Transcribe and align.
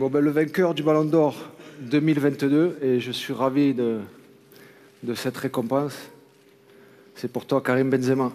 Bon, 0.00 0.08
ben, 0.08 0.24
le 0.24 0.30
vainqueur 0.30 0.72
du 0.72 0.82
Ballon 0.82 1.04
d'Or 1.04 1.34
2022, 1.80 2.78
et 2.80 3.00
je 3.00 3.12
suis 3.12 3.34
ravi 3.34 3.74
de, 3.74 4.00
de 5.02 5.14
cette 5.14 5.36
récompense, 5.36 5.94
c'est 7.14 7.30
pour 7.30 7.44
toi, 7.44 7.62
Karim 7.62 7.90
Benzema. 7.90 8.32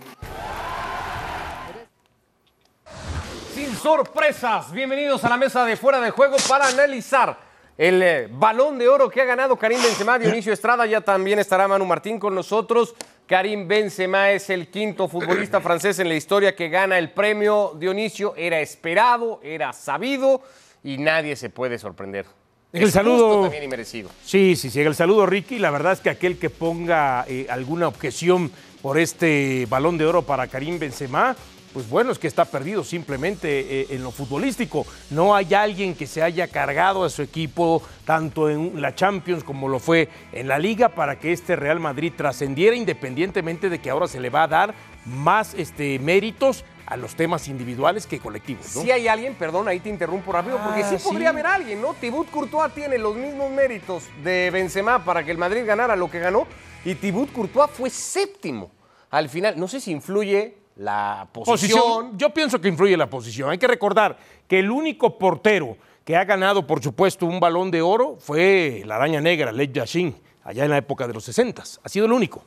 Sin 3.56 3.74
sorpresas, 3.82 4.72
bienvenidos 4.74 5.24
a 5.24 5.30
la 5.30 5.38
mesa 5.38 5.66
de 5.66 5.76
fuera 5.76 6.00
de 6.00 6.12
juego 6.12 6.38
para 6.48 6.68
analizar 6.68 7.36
el 7.80 8.00
eh, 8.04 8.28
balón 8.32 8.78
de 8.78 8.88
oro 8.88 9.10
que 9.10 9.22
ha 9.22 9.26
ganado 9.26 9.56
Karim 9.56 9.82
Benzema, 9.82 10.20
Dionisio 10.20 10.54
Estrada, 10.54 10.86
ya 10.86 11.02
también 11.02 11.40
estará 11.40 11.68
Manu 11.68 11.86
Martín 11.86 12.20
con 12.20 12.36
nosotros. 12.36 12.94
Karim 13.26 13.68
Benzema 13.68 14.30
es 14.30 14.52
el 14.52 14.68
quinto 14.68 15.08
futbolista 15.08 15.60
francés 15.62 15.98
en 15.98 16.10
la 16.10 16.14
historia 16.14 16.56
que 16.56 16.70
gana 16.70 17.00
el 17.00 17.10
premio. 17.10 17.74
Dionisio 17.76 18.36
era 18.36 18.62
esperado, 18.62 19.40
era 19.42 19.74
sabido 19.74 20.44
y 20.86 20.98
nadie 21.00 21.36
se 21.36 21.50
puede 21.50 21.78
sorprender. 21.80 22.26
El 22.72 22.84
Es 22.84 22.92
saludo- 22.92 23.42
también 23.42 23.64
y 23.64 23.68
merecido. 23.68 24.10
Sí, 24.24 24.56
sí, 24.56 24.70
sí, 24.70 24.80
el 24.82 24.94
saludo 24.96 25.26
Ricky. 25.26 25.58
La 25.60 25.72
verdad 25.72 25.94
es 25.94 26.00
que 26.00 26.10
aquel 26.12 26.38
que 26.38 26.50
ponga 26.50 27.26
eh, 27.28 27.48
alguna 27.50 27.88
objeción 27.88 28.52
por 28.82 29.00
este 29.00 29.66
balón 29.68 29.98
de 29.98 30.06
oro 30.06 30.22
para 30.22 30.48
Karim 30.48 30.78
Benzema, 30.78 31.36
pues 31.74 31.90
bueno, 31.90 32.12
es 32.12 32.20
que 32.20 32.28
está 32.28 32.46
perdido 32.46 32.84
simplemente 32.84 33.82
eh, 33.82 33.88
en 33.90 34.04
lo 34.04 34.12
futbolístico. 34.12 34.86
No 35.10 35.36
hay 35.36 35.54
alguien 35.56 35.96
que 35.96 36.06
se 36.06 36.22
haya 36.22 36.48
cargado 36.50 37.04
a 37.04 37.10
su 37.10 37.22
equipo 37.24 37.82
tanto 38.06 38.50
en 38.50 38.80
la 38.82 38.94
Champions 38.94 39.44
como 39.44 39.68
lo 39.70 39.80
fue 39.80 40.08
en 40.34 40.48
la 40.48 40.60
Liga 40.60 40.90
para 40.90 41.18
que 41.18 41.32
este 41.32 41.56
Real 41.56 41.80
Madrid 41.80 42.14
trascendiera 42.16 42.76
independientemente 42.76 43.70
de 43.70 43.80
que 43.80 43.90
ahora 43.90 44.08
se 44.08 44.20
le 44.20 44.30
va 44.30 44.44
a 44.44 44.48
dar 44.48 44.76
más 45.06 45.54
este, 45.56 45.98
méritos 46.00 46.64
a 46.88 46.98
los 46.98 47.16
temas 47.16 47.48
individuales 47.48 48.06
que 48.08 48.20
colectivos. 48.20 48.76
¿no? 48.76 48.82
Si 48.82 48.92
hay 48.92 49.08
alguien, 49.08 49.34
perdón, 49.36 49.68
ahí 49.68 49.80
te 49.80 49.90
interrumpo 49.90 50.32
rápido, 50.32 50.60
porque 50.64 50.84
Ah, 50.84 50.90
sí 50.90 50.98
sí. 51.00 51.04
podría 51.08 51.30
haber 51.30 51.46
alguien, 51.48 51.82
¿no? 51.82 51.94
Thibaut 51.96 52.30
Courtois 52.30 52.74
tiene 52.74 52.98
los 52.98 53.16
mismos 53.16 53.50
méritos 53.52 54.04
de 54.24 54.50
Benzema 54.52 55.04
para 55.04 55.24
que 55.24 55.32
el 55.32 55.38
Madrid 55.38 55.64
ganara 55.66 55.96
lo 55.96 56.10
que 56.12 56.20
ganó 56.20 56.46
y 56.84 56.96
Thibaut 56.96 57.32
Courtois 57.32 57.70
fue 57.72 57.90
séptimo 57.90 58.72
al 59.10 59.30
final. 59.30 59.60
No 59.60 59.68
sé 59.68 59.80
si 59.80 59.92
influye 59.92 60.58
la 60.78 61.28
posición. 61.32 61.80
Posición, 61.80 62.18
yo 62.18 62.30
pienso 62.34 62.60
que 62.60 62.68
influye 62.68 62.96
la 62.98 63.10
posición. 63.10 63.50
Hay 63.50 63.58
que 63.58 63.68
recordar 63.68 64.18
que 64.48 64.60
el 64.60 64.70
único 64.70 65.18
portero 65.18 65.78
que 66.04 66.16
ha 66.18 66.24
ganado, 66.26 66.68
por 66.68 66.84
supuesto, 66.84 67.26
un 67.26 67.40
balón 67.40 67.72
de 67.72 67.82
oro 67.82 68.18
fue 68.20 68.84
la 68.86 68.98
araña 68.98 69.22
negra, 69.22 69.52
Led 69.52 69.72
Yashin, 69.72 70.16
allá 70.44 70.66
en 70.66 70.70
la 70.70 70.78
época 70.78 71.08
de 71.08 71.14
los 71.14 71.24
60. 71.24 71.64
Ha 71.84 71.90
sido 71.90 72.06
el 72.06 72.12
único. 72.12 72.44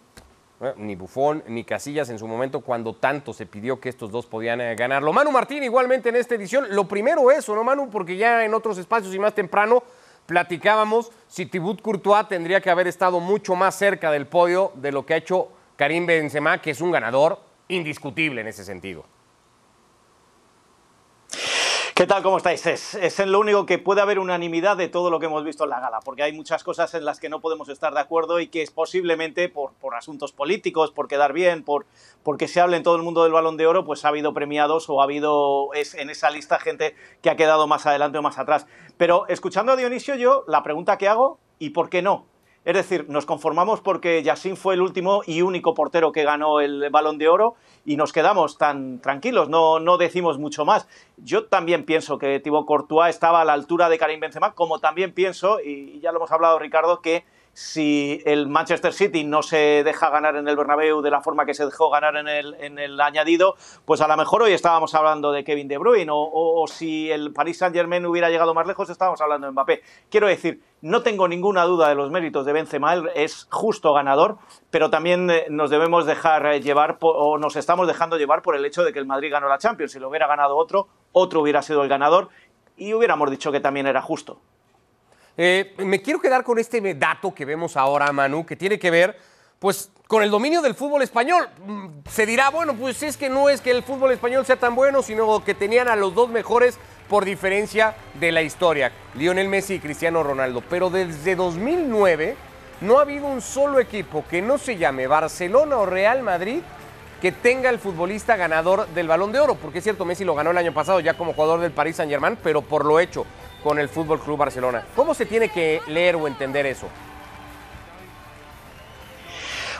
Eh, 0.61 0.75
Ni 0.77 0.97
Bufón 0.97 1.45
ni 1.47 1.63
Casillas 1.63 2.11
en 2.11 2.19
su 2.19 2.27
momento 2.27 2.61
cuando 2.61 2.95
tanto 2.95 3.33
se 3.33 3.47
pidió 3.47 3.81
que 3.81 3.89
estos 3.89 4.11
dos 4.11 4.27
podían 4.27 4.61
eh, 4.61 4.75
ganarlo. 4.75 5.13
Manu 5.13 5.31
Martín 5.31 5.63
igualmente 5.63 6.09
en 6.09 6.17
esta 6.17 6.35
edición. 6.35 6.67
Lo 6.71 6.89
primero 6.89 7.31
eso, 7.31 7.55
¿no, 7.55 7.63
Manu? 7.63 7.89
Porque 7.91 8.17
ya 8.17 8.45
en 8.45 8.53
otros 8.55 8.77
espacios 8.79 9.15
y 9.15 9.19
más 9.21 9.35
temprano 9.35 9.85
platicábamos 10.27 11.13
si 11.29 11.47
Thibaut 11.47 11.81
Courtois 11.81 12.29
tendría 12.29 12.61
que 12.61 12.71
haber 12.71 12.89
estado 12.89 13.21
mucho 13.21 13.55
más 13.55 13.77
cerca 13.77 14.11
del 14.11 14.27
podio 14.27 14.73
de 14.75 14.93
lo 14.93 15.07
que 15.07 15.15
ha 15.15 15.19
hecho 15.19 15.49
Karim 15.77 16.07
Benzema, 16.07 16.61
que 16.61 16.73
es 16.73 16.81
un 16.81 16.91
ganador 16.91 17.39
indiscutible 17.69 18.41
en 18.41 18.49
ese 18.49 18.65
sentido. 18.65 19.05
¿Qué 21.99 22.07
tal? 22.07 22.23
¿Cómo 22.23 22.37
estáis? 22.37 22.65
Es, 22.65 22.95
es 22.95 23.19
en 23.19 23.33
lo 23.33 23.41
único 23.41 23.67
que 23.67 23.77
puede 23.79 24.01
haber 24.01 24.21
unanimidad 24.21 24.77
de 24.77 24.87
todo 24.87 25.11
lo 25.11 25.19
que 25.19 25.27
hemos 25.27 25.43
visto 25.43 25.65
en 25.65 25.71
la 25.71 25.81
gala, 25.81 25.99
porque 25.99 26.23
hay 26.23 26.33
muchas 26.33 26.63
cosas 26.63 26.95
en 26.95 27.05
las 27.05 27.19
que 27.19 27.29
no 27.29 27.41
podemos 27.41 27.69
estar 27.69 27.93
de 27.93 27.99
acuerdo 27.99 28.39
y 28.39 28.47
que 28.47 28.63
es 28.63 28.71
posiblemente 28.71 29.49
por, 29.49 29.73
por 29.73 29.97
asuntos 29.97 30.31
políticos, 30.31 30.93
por 30.93 31.09
quedar 31.09 31.33
bien, 31.33 31.65
por 31.65 31.87
porque 32.23 32.47
se 32.47 32.61
hable 32.61 32.77
en 32.77 32.85
todo 32.85 32.95
el 32.95 33.03
mundo 33.03 33.25
del 33.25 33.33
balón 33.33 33.57
de 33.57 33.67
oro, 33.67 33.85
pues 33.85 34.05
ha 34.05 34.11
habido 34.11 34.33
premiados 34.33 34.89
o 34.89 35.01
ha 35.01 35.05
habido 35.05 35.71
en 35.75 36.09
esa 36.09 36.31
lista 36.31 36.61
gente 36.61 36.95
que 37.21 37.31
ha 37.31 37.37
quedado 37.37 37.67
más 37.67 37.85
adelante 37.85 38.17
o 38.19 38.23
más 38.23 38.39
atrás. 38.39 38.69
Pero 38.97 39.27
escuchando 39.27 39.73
a 39.73 39.77
Dionisio, 39.77 40.15
yo 40.15 40.45
la 40.47 40.63
pregunta 40.63 40.99
que 40.99 41.09
hago, 41.09 41.41
¿y 41.59 41.71
por 41.71 41.91
qué 41.91 42.01
no? 42.01 42.27
Es 42.69 42.75
decir, 42.75 43.07
nos 43.09 43.25
conformamos 43.25 43.81
porque 43.81 44.23
Yassin 44.23 44.55
fue 44.55 44.75
el 44.75 44.83
último 44.83 45.23
y 45.25 45.41
único 45.41 45.73
portero 45.73 46.13
que 46.13 46.23
ganó 46.23 46.61
el 46.61 46.91
balón 46.91 47.17
de 47.17 47.27
oro 47.27 47.55
y 47.87 47.97
nos 47.97 48.13
quedamos 48.13 48.59
tan 48.59 49.01
tranquilos, 49.01 49.49
no, 49.49 49.81
no 49.81 49.97
decimos 49.97 50.39
mucho 50.39 50.67
más. 50.67 50.87
Yo 51.17 51.47
también 51.47 51.87
pienso 51.87 52.19
que 52.19 52.41
Thibaut 52.41 52.67
Courtois 52.67 53.09
estaba 53.09 53.41
a 53.41 53.47
la 53.47 53.55
altura 53.55 53.89
de 53.89 53.97
Karim 53.97 54.21
Benzema, 54.21 54.53
como 54.53 54.81
también 54.81 55.15
pienso, 55.15 55.61
y 55.61 55.99
ya 56.01 56.13
lo 56.13 56.19
hemos 56.19 56.31
hablado 56.31 56.59
Ricardo, 56.59 57.01
que 57.01 57.25
si 57.59 58.23
el 58.25 58.47
Manchester 58.47 58.93
City 58.93 59.25
no 59.25 59.43
se 59.43 59.83
deja 59.83 60.11
ganar 60.11 60.37
en 60.37 60.47
el 60.47 60.55
Bernabéu 60.55 61.03
de 61.03 61.11
la 61.11 61.23
forma 61.23 61.45
que 61.45 61.55
se 61.55 61.65
dejó 61.65 61.91
ganar 61.91 62.15
en 62.15 62.79
el, 62.79 63.01
añadido, 63.01 63.57
pues 63.85 64.01
a 64.01 64.07
lo 64.07 64.17
mejor 64.17 64.45
hoy 64.45 64.53
estábamos 64.53 64.95
hablando 64.95 65.33
de 65.33 65.43
Kevin 65.43 65.67
De 65.67 65.77
Bruyne, 65.77 66.07
o, 66.09 66.65
si 66.69 67.11
el 67.11 67.33
Paris 67.33 67.59
Saint-Germain 67.59 68.07
hubiera 68.07 68.31
llegado 68.31 68.55
más 68.55 68.65
lejos, 68.65 68.89
estábamos 68.91 69.21
hablando 69.21 69.49
de 69.49 69.51
Mbappé. 69.51 69.83
Quiero 70.09 70.29
decir, 70.29 70.63
no 70.83 71.03
tengo 71.03 71.27
ninguna 71.27 71.65
duda 71.65 71.89
de 71.89 71.97
los 71.97 72.13
méritos 72.13 72.47
de 72.47 72.53
Benzema, 72.53 72.95
él 72.95 73.11
es 73.17 73.49
justo 73.51 73.93
ganador, 73.93 74.39
pero 74.71 74.89
también 74.89 75.29
eh, 75.29 75.47
nos 75.51 75.69
debemos 75.69 76.07
dejar 76.07 76.47
eh, 76.47 76.61
llevar, 76.61 76.99
o 77.01 77.39
nos 77.39 77.57
estamos 77.57 77.89
dejando 77.89 78.19
llevar 78.19 78.41
por 78.41 78.55
el 78.55 78.65
hecho 78.65 78.85
de 78.85 78.93
que 78.93 79.01
el 79.01 79.07
Madrid 79.07 79.33
ganó 79.33 79.49
la 79.49 79.59
Champions. 79.59 79.91
Si 79.91 79.99
lo 79.99 80.11
hubiera 80.11 80.29
ganado 80.29 80.57
otro, 80.57 80.87
otro 81.11 81.41
hubiera 81.41 81.61
sido 81.63 81.83
el 81.83 81.89
ganador, 81.89 82.29
y 82.77 82.95
hubiéramos 82.95 83.33
dicho 83.33 83.51
que 83.51 83.59
también 83.59 83.89
era 83.89 84.01
justo. 84.01 84.39
Eh, 85.41 85.73
me 85.79 86.03
quiero 86.03 86.21
quedar 86.21 86.43
con 86.43 86.59
este 86.59 86.81
dato 86.95 87.33
que 87.33 87.45
vemos 87.45 87.77
ahora, 87.77 88.11
Manu, 88.13 88.45
que 88.45 88.57
tiene 88.57 88.77
que 88.77 88.91
ver, 88.91 89.17
pues, 89.61 89.89
con 90.09 90.25
el 90.25 90.33
dominio 90.33 90.61
del 90.63 90.75
fútbol 90.75 91.01
español. 91.03 91.49
Mm, 91.65 91.87
Se 92.11 92.27
dirá, 92.27 92.51
bueno, 92.51 92.75
pues 92.75 93.01
es 93.05 93.17
que 93.17 93.29
no 93.29 93.49
es 93.49 93.61
que 93.61 93.71
el 93.71 93.85
fútbol 93.85 94.11
español 94.11 94.45
sea 94.45 94.57
tan 94.57 94.75
bueno, 94.75 95.01
sino 95.01 95.45
que 95.45 95.55
tenían 95.55 95.87
a 95.87 95.95
los 95.95 96.13
dos 96.13 96.29
mejores 96.29 96.77
por 97.09 97.25
diferencia 97.25 97.95
de 98.19 98.33
la 98.33 98.43
historia, 98.43 98.91
Lionel 99.15 99.47
Messi 99.47 99.75
y 99.75 99.79
Cristiano 99.79 100.25
Ronaldo. 100.25 100.61
Pero 100.69 100.91
desde 100.91 101.37
2009 101.37 102.35
no 102.81 102.99
ha 102.99 103.03
habido 103.03 103.29
un 103.29 103.41
solo 103.41 103.79
equipo 103.79 104.25
que 104.29 104.43
no 104.43 104.59
se 104.59 104.77
llame 104.77 105.07
Barcelona 105.07 105.77
o 105.77 105.87
Real 105.87 106.23
Madrid 106.25 106.63
que 107.23 107.31
tenga 107.31 107.71
el 107.71 107.79
futbolista 107.79 108.37
ganador 108.37 108.89
del 108.89 109.07
Balón 109.07 109.31
de 109.31 109.39
Oro, 109.39 109.55
porque 109.55 109.79
es 109.79 109.85
cierto, 109.85 110.05
Messi 110.05 110.25
lo 110.25 110.35
ganó 110.35 110.51
el 110.51 110.59
año 110.59 110.75
pasado 110.75 110.99
ya 111.01 111.15
como 111.15 111.33
jugador 111.33 111.61
del 111.61 111.73
Paris 111.73 111.97
Saint-Germain, 111.97 112.39
pero 112.43 112.63
por 112.63 112.85
lo 112.85 112.99
hecho 113.01 113.25
con 113.63 113.79
el 113.79 113.89
Fútbol 113.89 114.21
Club 114.21 114.39
Barcelona. 114.39 114.85
¿Cómo 114.95 115.15
se 115.15 115.27
tiene 115.27 115.49
que 115.49 115.81
leer 115.87 116.17
o 116.17 116.27
entender 116.27 116.67
eso? 116.67 116.89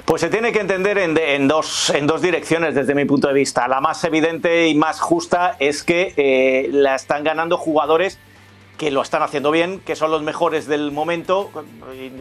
Pues 0.05 0.23
se 0.23 0.31
tiene 0.31 0.53
que 0.53 0.61
entender 0.61 0.97
en, 0.97 1.19
en 1.19 1.49
dos, 1.49 1.91
en 1.91 2.07
dos 2.07 2.23
direcciones 2.23 2.75
desde 2.75 2.95
mi 2.95 3.05
punto 3.05 3.29
de 3.29 3.35
vista. 3.35 3.69
La 3.69 3.83
más 3.83 4.03
evidente 4.05 4.67
y 4.69 4.75
más 4.75 5.01
justa 5.01 5.57
es 5.59 5.83
que 5.83 6.15
eh, 6.17 6.69
la 6.73 6.95
están 6.95 7.25
ganando 7.25 7.59
jugadores 7.59 8.19
que 8.79 8.93
lo 8.93 9.03
están 9.03 9.23
haciendo 9.23 9.51
bien, 9.51 9.81
que 9.81 9.97
son 9.97 10.13
los 10.13 10.23
mejores 10.23 10.67
del 10.67 10.93
momento, 10.93 11.51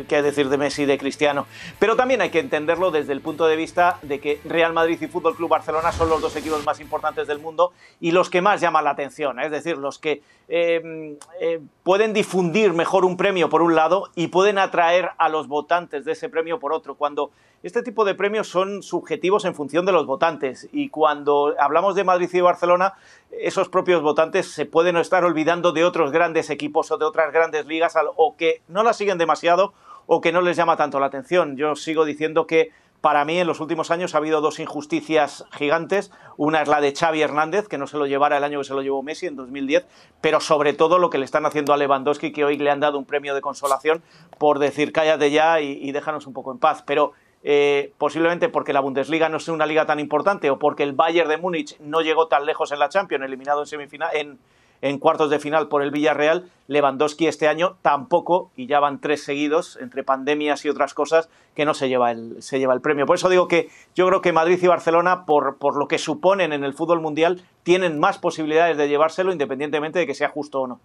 qué 0.10 0.22
decir 0.24 0.50
de 0.50 0.58
Messi 0.58 0.86
de 0.86 0.98
Cristiano. 0.98 1.46
Pero 1.78 1.96
también 1.96 2.20
hay 2.22 2.32
que 2.32 2.40
entenderlo 2.40 2.90
desde 2.90 3.14
el 3.14 3.22
punto 3.22 3.46
de 3.46 3.56
vista 3.56 4.00
de 4.02 4.20
que 4.20 4.42
Real 4.44 4.74
Madrid 4.74 4.98
y 5.00 5.08
Fútbol 5.08 5.36
Club 5.36 5.50
Barcelona 5.50 5.92
son 5.92 6.10
los 6.10 6.20
dos 6.20 6.36
equipos 6.36 6.66
más 6.66 6.80
importantes 6.80 7.28
del 7.28 7.40
mundo 7.40 7.74
y 8.00 8.12
los 8.12 8.32
que 8.32 8.42
más 8.42 8.60
llaman 8.60 8.84
la 8.84 8.90
atención, 8.90 9.40
¿eh? 9.40 9.46
es 9.46 9.52
decir, 9.52 9.78
los 9.78 10.00
que 10.00 10.24
eh, 10.50 11.16
eh, 11.40 11.60
pueden 11.88 12.12
difundir 12.12 12.74
mejor 12.74 13.06
un 13.06 13.16
premio 13.16 13.48
por 13.48 13.62
un 13.62 13.74
lado 13.74 14.10
y 14.14 14.28
pueden 14.28 14.58
atraer 14.58 15.12
a 15.18 15.30
los 15.30 15.48
votantes 15.48 16.04
de 16.04 16.12
ese 16.12 16.28
premio 16.28 16.60
por 16.60 16.74
otro. 16.74 16.96
Cuando 16.96 17.32
este 17.64 17.82
tipo 17.82 18.04
de 18.04 18.14
premios 18.14 18.50
son 18.50 18.84
subjetivos 18.84 19.46
en 19.46 19.56
función 19.56 19.86
de 19.86 19.94
los 19.94 20.06
votantes 20.06 20.68
y 20.74 20.90
cuando 20.90 21.56
hablamos 21.58 21.96
de 21.96 22.04
Madrid 22.04 22.30
y 22.34 22.42
Barcelona, 22.42 22.96
esos 23.32 23.70
propios 23.70 24.02
votantes 24.02 24.52
se 24.52 24.66
pueden 24.66 24.98
estar 24.98 25.24
olvidando 25.24 25.72
de 25.72 25.86
otros 25.86 26.12
grandes 26.12 26.50
equipos 26.50 26.92
o 26.92 26.98
de 26.98 27.06
otras 27.06 27.32
grandes 27.32 27.66
ligas 27.68 27.96
o 28.18 28.36
que 28.36 28.62
no 28.68 28.84
las 28.84 28.98
siguen 28.98 29.18
demasiado 29.18 29.72
o 30.08 30.20
que 30.20 30.34
no 30.34 30.42
les 30.42 30.58
llama 30.58 30.76
tanto 30.76 31.00
la 31.00 31.06
atención. 31.06 31.56
Yo 31.56 31.78
sigo 31.78 32.04
diciendo 32.04 32.48
que 32.48 32.72
para 33.02 33.26
mí 33.26 33.40
en 33.40 33.48
los 33.48 33.60
últimos 33.60 33.92
años 33.92 34.16
ha 34.16 34.18
habido 34.18 34.42
dos 34.42 34.60
injusticias 34.60 35.46
gigantes. 35.52 36.12
Una 36.36 36.62
es 36.62 36.68
la 36.68 36.82
de 36.82 36.94
Xavi 36.94 37.22
Hernández, 37.22 37.68
que 37.68 37.78
no 37.78 37.88
se 37.88 37.98
lo 37.98 38.08
llevara 38.08 38.38
el 38.38 38.44
año 38.44 38.60
que 38.60 38.66
se 38.66 38.74
lo 38.74 38.82
llevó 38.82 39.04
Messi 39.04 39.28
en 39.28 39.36
2010, 39.36 39.86
pero 40.22 40.40
sobre 40.40 40.74
todo 40.74 40.98
lo 40.98 41.10
que 41.10 41.18
le 41.18 41.26
están 41.26 41.46
haciendo 41.46 41.74
a 41.74 41.78
Lewandowski, 41.78 42.32
que 42.32 42.44
hoy 42.44 42.58
le 42.58 42.72
han 42.72 42.80
dado 42.80 42.98
un 42.98 43.06
premio 43.06 43.36
de 43.36 43.42
consolación 43.42 44.02
por 44.40 44.60
decir 44.60 44.92
cállate 44.92 45.32
ya 45.32 45.62
y, 45.62 45.92
déjanos 45.92 46.28
un 46.28 46.34
poco 46.34 46.52
en 46.52 46.58
paz. 46.58 46.84
Pero 46.86 47.14
eh, 47.44 47.94
posiblemente 47.98 48.50
porque 48.50 48.74
la 48.74 48.80
Bundesliga 48.80 49.30
no 49.30 49.38
es 49.38 49.48
una 49.48 49.66
liga 49.66 49.86
tan 49.86 50.00
importante 50.00 50.50
o 50.50 50.58
porque 50.58 50.84
el 50.84 50.94
Bayern 50.94 51.30
de 51.30 51.38
Múnich 51.38 51.80
no 51.80 52.02
llegó 52.02 52.28
tan 52.28 52.46
lejos 52.46 52.72
en 52.72 52.80
la 52.80 52.90
Champions, 52.90 53.24
eliminado 53.24 53.62
en 53.62 53.68
semifinal, 53.68 54.10
en, 54.16 54.40
en 54.82 55.00
cuartos 55.00 55.30
de 55.30 55.40
final 55.40 55.68
por 55.68 55.82
el 55.82 55.92
Villarreal, 55.92 56.50
Lewandowski 56.68 57.28
este 57.28 57.48
año 57.48 57.78
tampoco, 57.82 58.52
y 58.56 58.68
ya 58.68 58.80
van 58.80 59.00
tres 59.00 59.24
seguidos, 59.24 59.78
entre 59.82 60.04
pandemias 60.04 60.66
y 60.66 60.70
otras 60.70 60.94
cosas, 60.94 61.30
que 61.56 61.66
no 61.66 61.74
se 61.74 61.90
lleva 61.90 62.12
el, 62.12 62.42
se 62.42 62.60
lleva 62.60 62.74
el 62.74 62.82
premio. 62.82 63.06
Por 63.06 63.16
eso 63.16 63.30
digo 63.30 63.48
que 63.48 63.70
yo 63.96 64.08
creo 64.08 64.22
que 64.22 64.34
Madrid 64.34 64.60
y 64.62 64.68
Barcelona, 64.68 65.26
por, 65.26 65.58
por 65.58 65.78
lo 65.78 65.88
que 65.88 65.98
suponen 65.98 66.54
en 66.54 66.64
el 66.64 66.74
fútbol 66.74 67.02
mundial, 67.02 67.42
tienen 67.64 68.00
más 68.00 68.18
posibilidades 68.18 68.78
de 68.78 68.88
llevárselo 68.88 69.32
independientemente 69.32 70.00
de 70.00 70.08
que 70.08 70.14
sea 70.14 70.30
justo 70.30 70.62
o 70.62 70.68
no. 70.68 70.80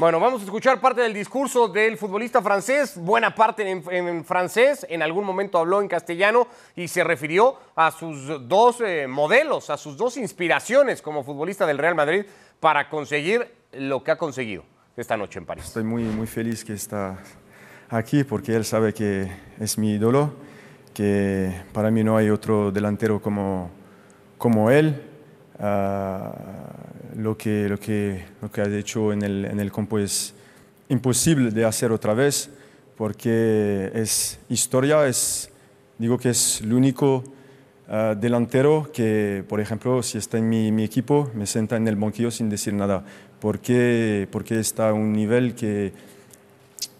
Bueno, 0.00 0.18
vamos 0.18 0.40
a 0.40 0.44
escuchar 0.46 0.80
parte 0.80 1.02
del 1.02 1.12
discurso 1.12 1.68
del 1.68 1.98
futbolista 1.98 2.40
francés, 2.40 2.94
buena 2.96 3.34
parte 3.34 3.70
en, 3.70 4.24
francés, 4.24 4.86
en 4.88 5.02
algún 5.02 5.26
momento 5.26 5.58
habló 5.58 5.82
en 5.82 5.88
castellano 5.88 6.48
y 6.74 6.88
se 6.88 7.04
refirió 7.04 7.56
a 7.76 7.90
sus 7.90 8.48
dos 8.48 8.80
eh, 8.80 9.06
modelos, 9.06 9.68
a 9.68 9.76
sus 9.76 9.98
dos 9.98 10.16
inspiraciones 10.16 11.02
como 11.02 11.22
futbolista 11.22 11.66
del 11.66 11.76
Real 11.76 11.94
Madrid 11.94 12.24
para 12.60 12.88
conseguir 12.88 13.46
lo 13.74 14.02
que 14.02 14.12
ha 14.12 14.16
conseguido. 14.16 14.64
esta 14.96 15.18
noche 15.18 15.38
en 15.38 15.44
París. 15.44 15.66
Estoy 15.66 15.84
muy, 15.84 16.04
muy 16.04 16.26
feliz 16.26 16.64
que 16.64 16.72
está 16.72 17.18
aquí 17.90 18.24
porque 18.24 18.56
él 18.56 18.64
sabe 18.64 18.94
que 18.94 19.30
es 19.58 19.76
mi 19.76 19.96
ídolo, 19.96 20.32
que 20.94 21.54
para 21.74 21.90
mí 21.90 22.02
no 22.02 22.16
hay 22.16 22.30
otro 22.30 22.72
delantero 22.72 23.20
como, 23.20 23.70
como 24.38 24.70
él. 24.70 25.10
Ah, 25.58 26.32
lo, 27.16 27.36
que, 27.36 27.68
lo, 27.68 27.78
que, 27.78 28.24
lo 28.42 28.50
que 28.50 28.60
ha 28.60 28.68
hecho 28.68 29.12
en 29.12 29.22
el, 29.22 29.44
en 29.44 29.60
el 29.60 29.72
campo 29.72 29.98
es 29.98 30.34
imposible 30.88 31.50
de 31.50 31.64
hacer 31.64 31.92
otra 31.92 32.14
vez 32.14 32.50
porque 32.96 33.90
es 33.94 34.38
historia, 34.50 35.06
es, 35.06 35.50
digo 35.96 36.18
que 36.18 36.28
es 36.28 36.60
el 36.60 36.74
único 36.74 37.24
ah, 37.88 38.14
delantero 38.14 38.90
que, 38.92 39.42
por 39.48 39.58
ejemplo, 39.58 40.02
si 40.02 40.18
está 40.18 40.36
en 40.36 40.48
mi, 40.50 40.70
mi, 40.70 40.84
equipo, 40.84 41.30
me 41.34 41.46
sienta 41.46 41.76
en 41.76 41.88
el 41.88 41.96
banquillo 41.96 42.30
sin 42.30 42.50
decir 42.50 42.74
nada, 42.74 43.02
porque, 43.40 44.28
porque 44.30 44.60
está 44.60 44.90
a 44.90 44.92
un 44.92 45.14
nivel 45.14 45.54
que 45.54 45.94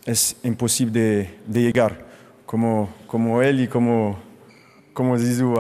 es 0.07 0.37
imposible 0.43 1.01
de, 1.01 1.31
de 1.47 1.61
llegar, 1.61 2.07
como, 2.47 2.89
como 3.07 3.43
él 3.43 3.61
y 3.61 3.69
como, 3.69 4.19
como 4.95 5.19
Zizou 5.19 5.55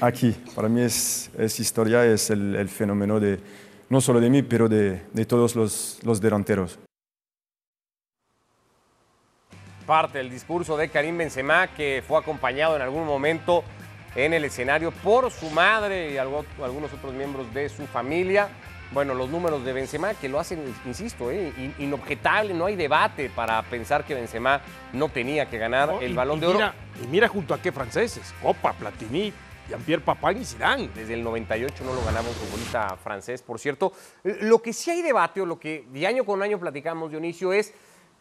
aquí. 0.00 0.36
Para 0.54 0.68
mí 0.68 0.82
es, 0.82 1.30
es 1.36 1.58
historia, 1.58 2.06
es 2.06 2.30
el, 2.30 2.54
el, 2.54 2.68
fenómeno 2.68 3.18
de, 3.18 3.40
no 3.90 4.00
solo 4.00 4.20
de 4.20 4.30
mí, 4.30 4.42
pero 4.42 4.68
de, 4.68 5.02
de 5.12 5.24
todos 5.26 5.54
los, 5.54 5.98
los 6.02 6.20
delanteros 6.20 6.78
parte 9.86 10.18
del 10.18 10.30
discurso 10.30 10.76
de 10.76 10.88
Karim 10.88 11.18
Benzema, 11.18 11.66
que 11.66 12.00
fue 12.06 12.16
acompañado 12.16 12.76
en 12.76 12.82
algún 12.82 13.04
momento 13.04 13.64
en 14.14 14.32
el 14.32 14.44
escenario 14.44 14.92
por 14.92 15.32
su 15.32 15.50
madre 15.50 16.12
y 16.12 16.16
algunos 16.16 16.92
otros 16.92 17.12
miembros 17.12 17.52
de 17.52 17.68
su 17.68 17.84
familia. 17.88 18.48
Bueno, 18.92 19.14
los 19.14 19.28
números 19.30 19.64
de 19.64 19.72
Benzema 19.72 20.14
que 20.14 20.28
lo 20.28 20.38
hacen, 20.38 20.62
insisto, 20.86 21.32
eh, 21.32 21.74
inobjetable, 21.80 22.54
no 22.54 22.66
hay 22.66 22.76
debate 22.76 23.30
para 23.34 23.60
pensar 23.62 24.04
que 24.04 24.14
Benzema 24.14 24.60
no 24.92 25.08
tenía 25.08 25.50
que 25.50 25.58
ganar 25.58 25.88
No, 25.88 26.00
el 26.00 26.12
y- 26.12 26.14
Balón 26.14 26.38
y 26.38 26.40
de 26.42 26.46
Oro. 26.46 26.54
mira- 26.58 26.74
y 27.02 27.06
mira 27.08 27.26
junto 27.26 27.52
a 27.52 27.60
qué 27.60 27.72
franceses, 27.72 28.32
Copa, 28.40 28.72
Platini, 28.74 29.32
Jean-Pierre 29.70 30.02
Papin 30.04 30.42
y 30.42 30.44
Zidane. 30.44 30.88
Desde 30.94 31.14
el 31.14 31.22
98 31.24 31.84
no 31.84 31.94
lo 31.94 32.04
ganaba 32.04 32.28
un 32.28 32.34
futbolista 32.34 32.96
francés, 32.96 33.40
por 33.40 33.58
cierto. 33.58 33.92
Lo 34.24 34.60
que 34.60 34.72
sí 34.72 34.90
hay 34.90 35.00
debate, 35.02 35.40
o 35.40 35.46
lo 35.46 35.58
que 35.58 35.86
de 35.90 36.06
año 36.06 36.24
con 36.24 36.42
año 36.42 36.58
platicamos, 36.58 37.10
Dionisio, 37.10 37.52
es 37.52 37.72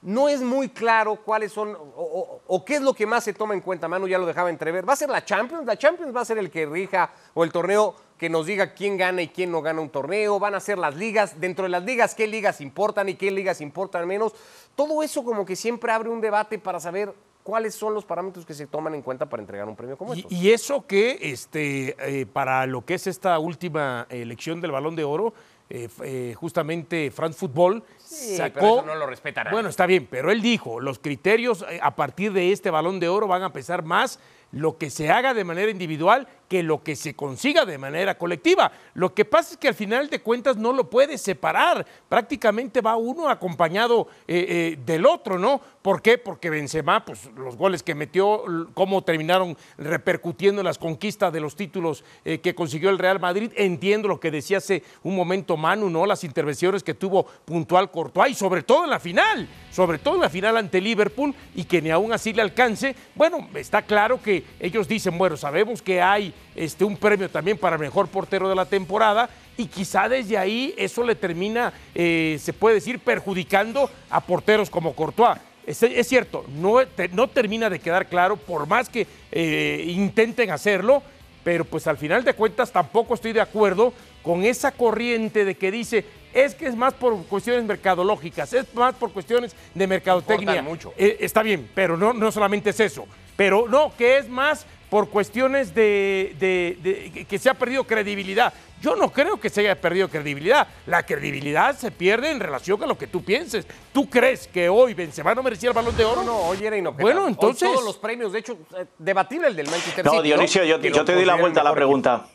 no 0.01 0.29
es 0.29 0.41
muy 0.41 0.69
claro 0.69 1.17
cuáles 1.17 1.51
son 1.51 1.75
o- 1.75 2.41
o 2.47 2.63
qué 2.63 2.75
es 2.75 2.81
lo 2.81 2.93
que 2.93 3.05
más 3.05 3.23
se 3.25 3.33
toma 3.33 3.53
en 3.53 3.59
cuenta. 3.59 3.89
Manu 3.89 4.07
ya 4.07 4.17
lo 4.17 4.25
dejaba 4.25 4.49
entrever. 4.49 4.87
¿Va 4.87 4.93
a 4.93 4.95
ser 4.95 5.09
la 5.09 5.25
Champions? 5.25 5.65
¿La 5.65 5.77
Champions 5.77 6.15
va 6.15 6.21
a 6.21 6.25
ser 6.25 6.37
el 6.37 6.49
que 6.49 6.65
rija 6.65 7.11
o 7.33 7.43
el 7.43 7.51
torneo 7.51 7.95
que 8.17 8.29
nos 8.29 8.45
diga 8.45 8.73
quién 8.73 8.95
gana 8.95 9.21
y 9.21 9.27
quién 9.27 9.51
no 9.51 9.61
gana 9.61 9.81
un 9.81 9.89
torneo? 9.89 10.39
¿Van 10.39 10.55
a 10.55 10.61
ser 10.61 10.77
las 10.77 10.95
ligas? 10.95 11.41
Dentro 11.41 11.63
de 11.63 11.69
las 11.69 11.83
ligas, 11.83 12.15
¿qué 12.15 12.27
ligas 12.27 12.61
importan 12.61 13.09
y 13.09 13.15
qué 13.15 13.29
ligas 13.29 13.59
importan 13.59 14.07
menos? 14.07 14.33
Todo 14.75 15.03
eso 15.03 15.21
como 15.25 15.45
que 15.45 15.57
siempre 15.57 15.91
abre 15.91 16.07
un 16.09 16.21
debate 16.21 16.59
para 16.59 16.79
saber 16.79 17.13
cuáles 17.49 17.73
son 17.73 17.95
los 17.95 18.05
parámetros 18.05 18.45
que 18.45 18.53
se 18.53 18.67
toman 18.67 18.93
en 18.93 19.01
cuenta 19.01 19.27
para 19.27 19.41
entregar 19.41 19.67
un 19.67 19.75
premio 19.75 19.97
como 19.97 20.13
Y, 20.13 20.19
estos. 20.19 20.31
y 20.31 20.51
eso 20.51 20.85
que 20.85 21.17
este, 21.21 21.95
eh, 22.21 22.25
para 22.27 22.67
lo 22.67 22.85
que 22.85 22.93
es 22.93 23.07
esta 23.07 23.39
última 23.39 24.05
elección 24.11 24.61
del 24.61 24.71
Balón 24.71 24.95
de 24.95 25.03
Oro, 25.03 25.33
eh, 25.71 25.89
eh, 26.03 26.35
justamente 26.35 27.09
France 27.11 27.39
Football 27.39 27.83
Sí, 27.97 28.37
sacó... 28.37 28.53
pero 28.59 28.77
eso 28.77 28.85
no 28.85 28.95
lo 28.95 29.07
respeta 29.07 29.43
nadie. 29.43 29.55
Bueno, 29.55 29.69
está 29.69 29.87
bien, 29.87 30.07
pero 30.09 30.31
él 30.31 30.41
dijo, 30.41 30.79
los 30.79 30.99
criterios 30.99 31.65
a 31.81 31.95
partir 31.95 32.33
de 32.33 32.51
este 32.51 32.69
Balón 32.69 32.99
de 32.99 33.09
Oro 33.09 33.27
van 33.27 33.41
a 33.43 33.51
pesar 33.51 33.83
más 33.83 34.19
lo 34.51 34.77
que 34.77 34.89
se 34.91 35.09
haga 35.09 35.33
de 35.33 35.43
manera 35.43 35.71
individual 35.71 36.27
que 36.49 36.63
lo 36.63 36.83
que 36.83 36.95
se 36.95 37.13
consiga 37.13 37.63
de 37.63 37.77
manera 37.77 38.17
colectiva. 38.17 38.71
Lo 38.95 39.13
que 39.13 39.23
pasa 39.23 39.53
es 39.53 39.57
que 39.57 39.67
al 39.67 39.75
final 39.75 40.09
de 40.09 40.19
cuentas 40.19 40.57
no 40.57 40.73
lo 40.73 40.89
puedes 40.89 41.21
separar. 41.21 41.85
Prácticamente 42.09 42.81
va 42.81 42.97
uno 42.97 43.29
acompañado 43.29 44.07
eh, 44.27 44.45
eh, 44.49 44.79
del 44.83 45.05
otro, 45.05 45.37
¿no? 45.37 45.61
¿Por 45.81 46.01
qué? 46.01 46.17
Porque 46.17 46.49
Benzema, 46.49 47.05
pues 47.05 47.29
los 47.37 47.55
goles 47.55 47.83
que 47.83 47.95
metió, 47.95 48.43
cómo 48.73 49.03
terminaron 49.03 49.55
repercutiendo 49.77 50.61
en 50.61 50.65
las 50.65 50.79
conquistas 50.79 51.31
de 51.31 51.39
los 51.39 51.55
títulos 51.55 52.03
eh, 52.25 52.39
que 52.39 52.55
consiguió 52.55 52.89
el 52.89 52.97
Real 52.97 53.19
Madrid. 53.19 53.51
Entiendo 53.55 54.07
lo 54.07 54.19
que 54.19 54.31
decía 54.31 54.57
hace 54.57 54.83
un 55.03 55.15
momento 55.15 55.55
Manu, 55.55 55.89
¿no? 55.89 56.05
Las 56.05 56.23
intervenciones 56.23 56.83
que 56.83 56.95
tuvo 56.95 57.25
puntual 57.45 57.91
Courtois 57.91 58.31
y 58.31 58.35
sobre 58.35 58.63
todo 58.63 58.83
en 58.85 58.89
la 58.89 58.99
final, 58.99 59.47
sobre 59.71 59.99
todo 59.99 60.15
en 60.15 60.21
la 60.21 60.29
final 60.29 60.57
ante 60.57 60.81
Liverpool 60.81 61.33
y 61.55 61.63
que 61.63 61.81
ni 61.81 61.91
aún 61.91 62.11
así 62.11 62.33
le 62.33 62.41
alcance. 62.41 62.95
Bueno, 63.13 63.47
está 63.53 63.83
claro 63.83 64.19
que 64.21 64.43
ellos 64.59 64.87
dicen, 64.87 65.17
bueno, 65.17 65.37
sabemos 65.37 65.81
que 65.81 66.01
hay 66.01 66.33
este, 66.55 66.83
un 66.83 66.97
premio 66.97 67.29
también 67.29 67.57
para 67.57 67.77
mejor 67.77 68.07
portero 68.07 68.49
de 68.49 68.55
la 68.55 68.65
temporada 68.65 69.29
y 69.57 69.65
quizá 69.67 70.07
desde 70.09 70.37
ahí 70.37 70.73
eso 70.77 71.03
le 71.03 71.15
termina, 71.15 71.73
eh, 71.95 72.37
se 72.41 72.53
puede 72.53 72.75
decir, 72.75 72.99
perjudicando 72.99 73.89
a 74.09 74.21
porteros 74.21 74.69
como 74.69 74.93
Courtois. 74.93 75.37
Es, 75.65 75.83
es 75.83 76.07
cierto, 76.07 76.45
no, 76.57 76.85
te- 76.87 77.09
no 77.09 77.27
termina 77.27 77.69
de 77.69 77.79
quedar 77.79 78.07
claro, 78.07 78.37
por 78.37 78.65
más 78.67 78.89
que 78.89 79.05
eh, 79.31 79.83
intenten 79.87 80.49
hacerlo, 80.51 81.03
pero 81.43 81.63
pues 81.63 81.85
al 81.87 81.97
final 81.97 82.23
de 82.23 82.33
cuentas 82.33 82.71
tampoco 82.71 83.13
estoy 83.13 83.33
de 83.33 83.41
acuerdo 83.41 83.93
con 84.23 84.43
esa 84.43 84.71
corriente 84.71 85.45
de 85.45 85.55
que 85.55 85.71
dice, 85.71 86.05
es 86.33 86.55
que 86.55 86.67
es 86.67 86.75
más 86.75 86.93
por 86.93 87.15
cuestiones 87.25 87.63
mercadológicas, 87.65 88.51
es 88.53 88.73
más 88.73 88.95
por 88.95 89.11
cuestiones 89.11 89.55
de 89.73 89.87
mercadotecnia. 89.87 90.61
Mucho. 90.61 90.93
Eh, 90.97 91.17
está 91.21 91.41
bien, 91.43 91.69
pero 91.73 91.95
no, 91.97 92.13
no 92.13 92.31
solamente 92.31 92.71
es 92.71 92.79
eso. 92.79 93.05
Pero 93.35 93.67
no, 93.69 93.93
que 93.97 94.17
es 94.17 94.27
más 94.27 94.65
por 94.89 95.09
cuestiones 95.09 95.73
de, 95.75 96.35
de- 96.39 96.77
de- 96.81 97.25
que 97.25 97.37
se 97.37 97.49
ha 97.49 97.53
perdido 97.53 97.83
credibilidad. 97.83 98.53
Yo 98.81 98.95
no 98.95 99.11
creo 99.11 99.39
que 99.39 99.49
se 99.49 99.61
haya 99.61 99.79
perdido 99.79 100.07
credibilidad. 100.09 100.67
La 100.87 101.03
credibilidad 101.03 101.77
se 101.77 101.91
pierde 101.91 102.31
en 102.31 102.39
relación 102.39 102.81
a 102.81 102.87
lo 102.87 102.97
que 102.97 103.07
tú 103.07 103.23
pienses. 103.23 103.67
¿Tú 103.93 104.09
crees 104.09 104.47
que 104.47 104.69
hoy 104.69 104.93
Benzema 104.93 105.35
no 105.35 105.43
merecía 105.43 105.69
el 105.69 105.75
Balón 105.75 105.95
de 105.97 106.05
Oro? 106.05 106.23
No, 106.23 106.27
no, 106.27 106.37
hoy 106.47 106.65
era 106.65 106.77
inobjetable. 106.77 107.03
Bueno, 107.13 107.25
Hoy 107.25 107.31
entonces- 107.33 107.69
todos 107.69 107.83
los 107.83 107.97
premios, 107.97 108.31
de 108.31 108.39
hecho, 108.39 108.57
eh, 108.77 108.85
debatible 108.97 109.47
el 109.47 109.55
del 109.55 109.67
Manchester 109.69 110.05
No, 110.05 110.11
City. 110.11 110.23
Dionisio, 110.23 110.63
yo, 110.63 110.79
te 110.79 111.13
doy 111.13 111.25
la 111.25 111.35
vuelta 111.35 111.61
a 111.61 111.63
la 111.65 111.73
pregunta. 111.73 112.27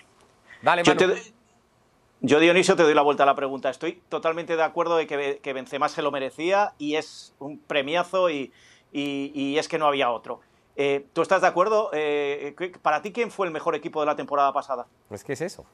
Dale, 0.63 0.83
Yo, 0.85 0.97
te- 0.97 1.33
yo, 2.21 2.41
Dionisio, 2.41 2.77
te 2.77 2.83
doy 2.85 2.95
la 2.95 3.03
vuelta 3.03 3.23
a 3.25 3.27
la 3.27 3.35
pregunta. 3.35 3.69
Estoy 3.71 4.01
totalmente 4.09 4.57
de 4.57 4.63
acuerdo 4.63 4.97
de 4.97 5.07
que, 5.07 5.41
que 5.43 5.53
Benzema 5.53 5.89
se 5.89 6.03
lo 6.03 6.11
merecía 6.11 6.73
y 6.79 6.95
es 6.97 7.35
un 7.39 7.59
premiazo 7.59 8.31
y, 8.31 8.53
y- 8.93 9.33
y 9.35 9.59
es 9.59 9.67
que 9.69 9.79
no 9.79 9.87
había 9.87 10.11
otro. 10.11 10.41
Eh, 10.77 11.07
¿Tú 11.13 11.23
estás 11.23 11.41
de 11.43 11.47
acuerdo? 11.47 11.91
Eh, 11.93 12.55
¿qué- 12.59 12.71
¿Para 12.71 13.01
ti 13.01 13.13
quién 13.13 13.31
fue 13.31 13.47
el 13.47 13.53
mejor 13.53 13.75
equipo 13.75 14.01
de 14.01 14.07
la 14.07 14.17
temporada 14.17 14.53
pasada? 14.53 14.87
Es 15.11 15.23
que 15.23 15.35
es 15.35 15.41
eso. 15.41 15.65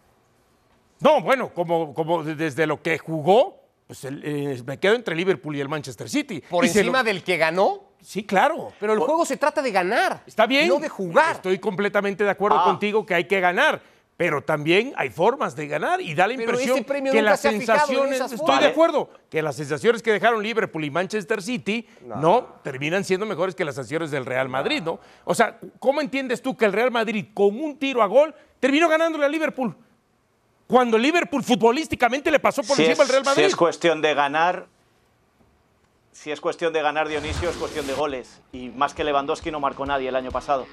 No, 1.01 1.23
bueno, 1.23 1.49
como, 1.55 1.95
como 1.95 2.23
desde 2.23 2.67
lo 2.67 2.83
que 2.83 2.99
jugó, 2.99 3.59
pues 3.87 4.05
el- 4.05 4.23
eh, 4.25 4.63
me 4.67 4.79
quedo 4.79 4.95
entre 4.95 5.15
Liverpool 5.17 5.57
y 5.57 5.61
el 5.61 5.69
Manchester 5.69 6.09
City. 6.09 6.43
Por 6.49 6.65
Y 6.65 6.69
encima 6.69 6.99
lo- 6.99 7.05
del 7.05 7.25
que 7.25 7.39
ganó, 7.39 7.81
Sí, 8.03 8.25
claro. 8.25 8.73
pero 8.79 8.93
el 8.93 8.99
juego 9.01 9.25
se 9.25 9.37
trata 9.39 9.63
de 9.63 9.71
ganar. 9.73 10.23
Está 10.27 10.47
bien. 10.47 10.69
No 10.69 10.79
de 10.79 10.89
jugar. 10.91 11.37
Estoy 11.37 11.59
completamente 11.59 12.23
de 12.25 12.31
acuerdo 12.31 12.59
Ah. 12.59 12.65
contigo 12.65 13.07
que 13.07 13.15
hay 13.15 13.25
que 13.25 13.41
ganar. 13.41 13.81
Pero 14.21 14.43
también 14.43 14.93
hay 14.97 15.09
formas 15.09 15.57
de 15.57 15.67
ganar 15.67 16.03
y 16.03 16.15
da 16.15 16.27
la 16.27 16.37
Pero 16.37 16.51
impresión 16.53 16.85
que 17.11 17.23
las 17.23 17.41
se 17.41 17.53
sensaciones, 17.53 18.21
estoy 18.21 18.37
formas. 18.37 18.61
de 18.61 18.67
acuerdo, 18.67 19.09
que 19.31 19.41
las 19.41 19.57
sensaciones 19.57 20.03
que 20.03 20.13
dejaron 20.13 20.43
Liverpool 20.43 20.85
y 20.85 20.91
Manchester 20.91 21.41
City 21.41 21.89
no, 22.05 22.47
terminan 22.63 23.03
siendo 23.03 23.25
mejores 23.25 23.55
que 23.55 23.65
las 23.65 23.77
sensaciones 23.77 24.11
del 24.11 24.27
Real 24.27 24.51
Madrid, 24.51 24.83
¿no? 24.83 25.01
O 25.25 25.35
sea, 25.35 25.59
¿cómo 25.79 26.03
entiendes 26.03 26.43
tú 26.43 26.55
que 26.55 26.67
el 26.67 26.75
Real 26.75 26.91
Madrid 26.91 27.29
con 27.33 27.59
un 27.59 27.79
tiro 27.79 28.03
a 28.03 28.07
gol 28.09 28.35
terminó 28.61 28.91
ganándole 28.91 29.25
a 29.25 29.29
Liverpool? 29.31 29.75
Cuando 30.67 30.99
Liverpool 30.99 31.43
futbolísticamente 31.43 32.31
le 32.31 32.41
pasó 32.41 32.63
por 32.63 32.77
Si 32.77 32.85
encima 32.85 33.05
es, 33.05 33.09
al 33.09 33.09
Real 33.09 33.23
si 33.25 33.31
Madrid. 33.31 33.45
es 33.45 33.57
cuestión 33.57 34.03
de 34.03 34.13
ganar, 34.13 34.67
si 36.13 36.31
es 36.31 36.43
cuestión 36.43 36.75
de 36.75 36.83
ganar 36.83 37.09
Dionisio, 37.09 37.49
es 37.49 37.57
cuestión 37.57 37.87
de 37.87 37.95
goles. 37.95 38.43
Y 38.53 38.69
más 38.69 38.93
que 38.93 39.03
Lewandowski 39.03 39.51
no 39.51 39.61
marcó 39.61 39.87
nadie 39.87 40.11
el 40.11 40.17
año 40.17 40.31
pasado. 40.31 40.67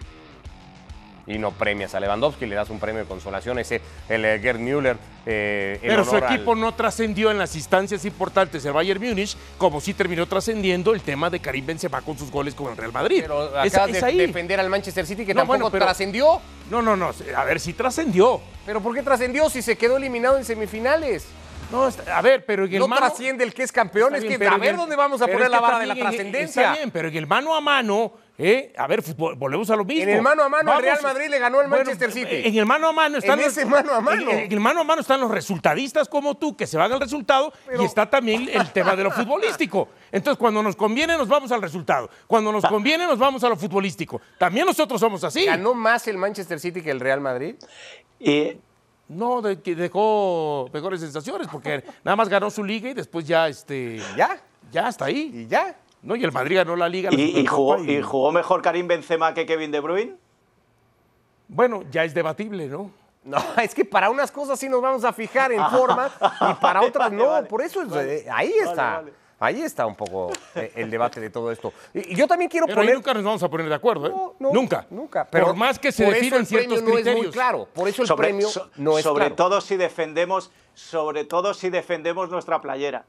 Y 1.28 1.38
no 1.38 1.52
premias 1.52 1.94
a 1.94 2.00
Lewandowski, 2.00 2.46
le 2.46 2.56
das 2.56 2.70
un 2.70 2.80
premio 2.80 3.02
de 3.02 3.08
consolación, 3.08 3.60
ese, 3.60 3.82
el 4.08 4.24
eh, 4.24 4.40
Gerd 4.42 4.60
Müller. 4.60 4.96
eh, 5.26 5.78
Pero 5.82 6.06
su 6.06 6.16
al- 6.16 6.24
equipo 6.24 6.56
no 6.56 6.74
trascendió 6.74 7.30
en 7.32 7.38
las 7.38 7.54
instancias 7.58 8.06
importantes 8.06 8.64
del 8.64 8.72
Bayern 8.72 9.02
Múnich, 9.06 9.36
como 9.58 9.82
sí 9.82 9.94
terminó 9.94 10.26
trascendiendo 10.26 10.94
el 10.94 11.02
tema 11.02 11.30
de 11.30 11.42
Karim 11.42 11.66
Benzema 11.66 12.02
con 12.02 12.18
sus 12.18 12.32
goles 12.32 12.56
con 12.56 12.72
el 12.72 12.78
Real 12.78 12.94
Madrid. 12.94 13.20
Pero 13.24 13.42
acabas 13.60 13.90
es 13.90 14.00
de 14.02 14.06
ahí. 14.06 14.18
defender 14.18 14.58
al 14.62 14.70
Manchester 14.70 15.06
City, 15.06 15.26
que 15.26 15.34
No, 15.34 15.42
tampoco 15.42 15.58
bueno, 15.60 15.72
pero- 15.72 15.86
trascendió. 15.86 16.40
No, 16.72 16.82
no, 16.82 16.96
no. 16.96 17.12
A 17.36 17.44
ver, 17.44 17.60
sí 17.60 17.74
trascendió. 17.74 18.40
¿Pero 18.66 18.80
por 18.82 18.96
qué 18.96 19.04
trascendió 19.04 19.50
si 19.50 19.62
se 19.62 19.78
quedó 19.78 19.98
eliminado 19.98 20.38
en 20.38 20.46
semifinales? 20.46 21.26
No, 21.74 21.90
a 22.14 22.22
ver, 22.22 22.46
pero 22.46 22.64
en 22.64 22.74
el 22.74 22.80
No 22.80 22.88
mano... 22.88 23.06
trasciende 23.06 23.44
el 23.44 23.54
que 23.54 23.64
es 23.64 23.74
campeón, 23.74 24.16
es 24.16 24.24
que 24.24 24.36
a 24.48 24.58
ver 24.58 24.70
el- 24.70 24.78
dónde 24.78 24.96
vamos 24.96 25.22
a 25.22 25.28
poner 25.28 25.50
la 25.50 25.60
vara 25.60 25.80
de 25.80 25.88
la 25.88 25.96
trascendencia. 25.96 26.62
Está 26.62 26.74
bien, 26.76 26.92
pero 26.92 27.10
en 27.10 27.18
el 27.18 27.28
mano 27.28 27.54
a 27.54 27.60
mano, 27.60 28.14
¿eh? 28.38 28.74
A 28.78 28.88
ver, 28.88 29.02
fútbol- 29.04 29.36
volvemos 29.38 29.70
a 29.70 29.76
lo 29.76 29.84
mismo. 29.86 30.04
En 30.04 30.10
el 30.10 30.22
mano 30.22 30.44
a 30.44 30.50
mano, 30.50 30.74
el 30.74 30.82
Real 30.82 31.00
Madrid 31.02 31.28
le 31.30 31.40
ganó 31.40 31.60
al 31.60 31.68
Bueno, 31.68 31.86
Manchester 31.86 32.12
City. 32.12 32.48
En 32.48 32.56
el 32.58 32.66
mano 32.66 32.88
a 32.88 32.92
mano 32.92 33.18
están 33.18 33.40
En 33.40 33.46
los- 33.46 33.58
ese 33.58 33.66
mano 33.66 33.94
a 33.94 34.02
mano. 34.02 34.32
En, 34.32 34.40
en 34.40 34.52
el 34.52 34.60
mano 34.60 34.82
a 34.82 34.84
mano 34.84 35.02
están 35.02 35.20
los 35.20 35.32
resultadistas 35.32 36.08
como 36.08 36.36
tú, 36.36 36.56
que 36.56 36.68
se 36.68 36.78
van 36.78 36.92
al 36.92 37.00
resultado, 37.00 37.52
y 37.80 37.84
está 37.84 38.10
también 38.10 38.48
el 38.52 38.72
tema 38.72 38.96
de 38.96 39.04
lo 39.04 39.12
futbolístico. 39.12 39.90
Entonces, 40.12 40.38
cuando 40.40 40.62
nos 40.64 40.76
conviene, 40.76 41.18
nos 41.18 41.28
vamos 41.28 41.52
al 41.52 41.62
resultado. 41.62 42.10
Cuando 42.28 42.52
nos 42.52 42.64
conviene, 42.66 43.06
nos 43.06 43.20
vamos 43.20 43.44
a 43.44 43.50
lo 43.50 43.56
futbolístico. 43.58 44.22
También 44.38 44.66
nosotros 44.66 45.00
somos 45.02 45.24
así. 45.24 45.46
¿Ganó 45.46 45.74
más 45.74 46.08
el 46.08 46.18
Manchester 46.18 46.60
City 46.60 46.82
que 46.82 46.92
el 46.92 47.00
Real 47.00 47.22
Madrid? 47.22 47.56
Y 48.20 48.58
No, 49.10 49.42
de- 49.42 49.62
que 49.62 49.74
dejó 49.74 50.70
mejores 50.74 51.00
sensaciones, 51.00 51.48
porque 51.50 51.82
nada 52.04 52.18
más 52.18 52.28
ganó 52.28 52.50
su 52.52 52.62
liga 52.62 52.90
y 52.90 52.94
después 52.94 53.26
ya, 53.26 53.48
este... 53.48 54.02
¿Ya? 54.18 54.38
Ya 54.70 54.90
está 54.90 55.06
ahí. 55.06 55.32
Y 55.34 55.48
ya. 55.48 55.78
¿No? 56.08 56.16
Y 56.16 56.24
el 56.24 56.32
Madrid 56.32 56.56
ganó 56.56 56.76
la 56.76 56.88
Liga. 56.88 57.12
la 57.12 57.18
¿Y, 57.20 57.40
y 57.40 57.46
jugó, 57.46 57.78
y- 57.84 57.98
y 57.98 58.02
jugó 58.02 58.32
mejor 58.32 58.62
Karim 58.62 58.88
Benzema 58.88 59.34
que 59.34 59.46
Kevin 59.46 59.72
De 59.72 59.80
Bruyne? 59.82 60.16
Bueno, 61.48 61.84
ya 61.92 62.04
es 62.04 62.14
debatible, 62.14 62.68
¿no? 62.68 62.92
No, 63.28 63.38
es 63.62 63.76
que 63.76 63.84
para 63.84 64.10
unas 64.10 64.32
cosas 64.32 64.58
sí 64.58 64.70
nos 64.70 64.82
vamos 64.82 65.04
a 65.04 65.12
fijar 65.12 65.52
en 65.52 65.62
forma 65.70 66.10
y 66.50 66.54
para 66.62 66.82
otras 66.82 67.12
no. 67.12 67.28
vale, 67.28 67.48
Por 67.50 67.62
eso 67.62 67.82
es- 67.82 67.90
vale. 67.90 68.20
eh, 68.20 68.26
ahí 68.32 68.54
está. 68.64 68.96
vale. 69.02 69.14
Ahí 69.40 69.62
está 69.62 69.86
un 69.86 69.96
poco 69.96 70.32
eh, 70.56 70.72
el 70.78 70.90
debate 70.90 71.20
de 71.20 71.30
todo 71.30 71.52
esto. 71.52 71.72
Y 71.94 72.16
yo 72.16 72.26
también 72.26 72.50
quiero 72.50 72.66
Pero 72.68 72.80
ahí 72.80 72.88
poner. 72.88 72.96
nunca 72.96 73.14
nos 73.14 73.24
vamos 73.24 73.44
a 73.44 73.50
poner 73.50 73.68
de 73.70 73.76
acuerdo, 73.76 74.08
¿eh? 74.08 74.12
No, 74.12 74.34
no, 74.40 74.52
nunca. 74.54 74.88
Nunca. 74.90 75.26
Por 75.26 75.56
más 75.56 75.78
que 75.78 75.92
se 75.92 76.06
definan 76.06 76.40
el 76.42 76.48
premio 76.48 76.70
ciertos 76.70 76.82
no 76.84 76.94
criterios. 76.96 77.18
es 77.18 77.24
muy 77.26 77.32
claro. 77.34 77.68
Por 77.74 77.88
eso 77.90 78.02
el 78.02 78.08
sobre 78.08 78.28
premio 78.30 78.48
so- 78.48 78.70
no 78.78 78.98
es 78.98 79.04
sobre 79.04 79.26
claro. 79.26 79.36
todo 79.36 79.62
si 79.62 79.76
defendemos 79.76 80.50
sobre 80.74 81.24
todo 81.26 81.54
si 81.54 81.70
defendemos 81.70 82.30
nuestra 82.32 82.62
playera 82.62 83.04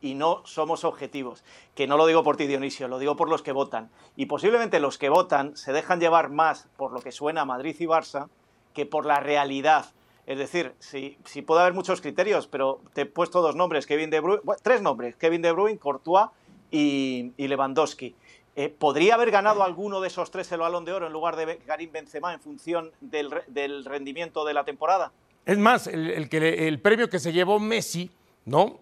y 0.00 0.14
no 0.14 0.42
somos 0.44 0.84
objetivos 0.84 1.44
que 1.74 1.86
no 1.86 1.96
lo 1.96 2.06
digo 2.06 2.22
por 2.22 2.36
ti 2.36 2.46
Dionisio 2.46 2.88
lo 2.88 2.98
digo 2.98 3.16
por 3.16 3.28
los 3.28 3.42
que 3.42 3.52
votan 3.52 3.90
y 4.16 4.26
posiblemente 4.26 4.80
los 4.80 4.98
que 4.98 5.08
votan 5.08 5.56
se 5.56 5.72
dejan 5.72 6.00
llevar 6.00 6.30
más 6.30 6.68
por 6.76 6.92
lo 6.92 7.00
que 7.00 7.12
suena 7.12 7.44
Madrid 7.44 7.76
y 7.78 7.84
Barça 7.84 8.28
que 8.74 8.86
por 8.86 9.06
la 9.06 9.20
realidad 9.20 9.86
es 10.30 10.38
decir, 10.38 10.74
si, 10.78 11.18
si 11.24 11.42
puede 11.42 11.62
haber 11.62 11.72
muchos 11.72 12.00
criterios, 12.00 12.46
pero 12.46 12.80
te 12.92 13.00
he 13.00 13.06
puesto 13.06 13.42
dos 13.42 13.56
nombres, 13.56 13.84
Kevin 13.84 14.10
De 14.10 14.20
Bruyne, 14.20 14.42
bueno, 14.44 14.60
tres 14.62 14.80
nombres, 14.80 15.16
Kevin 15.16 15.42
De 15.42 15.50
Bruyne, 15.50 15.76
Courtois 15.76 16.28
y, 16.70 17.32
y 17.36 17.48
Lewandowski. 17.48 18.14
Eh, 18.54 18.68
¿Podría 18.68 19.14
haber 19.14 19.32
ganado 19.32 19.64
alguno 19.64 20.00
de 20.00 20.06
esos 20.06 20.30
tres 20.30 20.52
el 20.52 20.60
Balón 20.60 20.84
de 20.84 20.92
Oro 20.92 21.08
en 21.08 21.12
lugar 21.12 21.34
de 21.34 21.58
Karim 21.58 21.90
Benzema 21.90 22.32
en 22.32 22.38
función 22.40 22.92
del, 23.00 23.28
del 23.48 23.84
rendimiento 23.84 24.44
de 24.44 24.54
la 24.54 24.64
temporada? 24.64 25.12
Es 25.46 25.58
más, 25.58 25.88
el, 25.88 26.10
el 26.10 26.28
que, 26.28 26.68
el 26.68 26.80
premio 26.80 27.08
que 27.10 27.18
se 27.18 27.32
llevó 27.32 27.58
Messi, 27.58 28.10
¿no? 28.50 28.80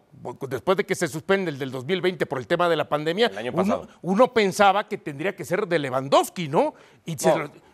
Después 0.49 0.79
de 0.79 0.85
que 0.85 0.95
se 0.95 1.07
suspende 1.07 1.51
el 1.51 1.59
del 1.59 1.71
2020 1.71 2.25
por 2.25 2.39
el 2.39 2.47
tema 2.47 2.69
de 2.69 2.77
la 2.77 2.89
pandemia, 2.89 3.27
El 3.27 3.39
año 3.39 3.87
uno, 4.01 4.33
pensaba 4.33 4.89
que 4.89 4.97
tendría 4.97 5.37
que 5.37 5.45
ser 5.45 5.69
de 5.69 5.79
Lewandowski, 5.79 6.49
¿no? 6.49 6.75
Y 7.05 7.17
se 7.19 7.29
No. 7.29 7.68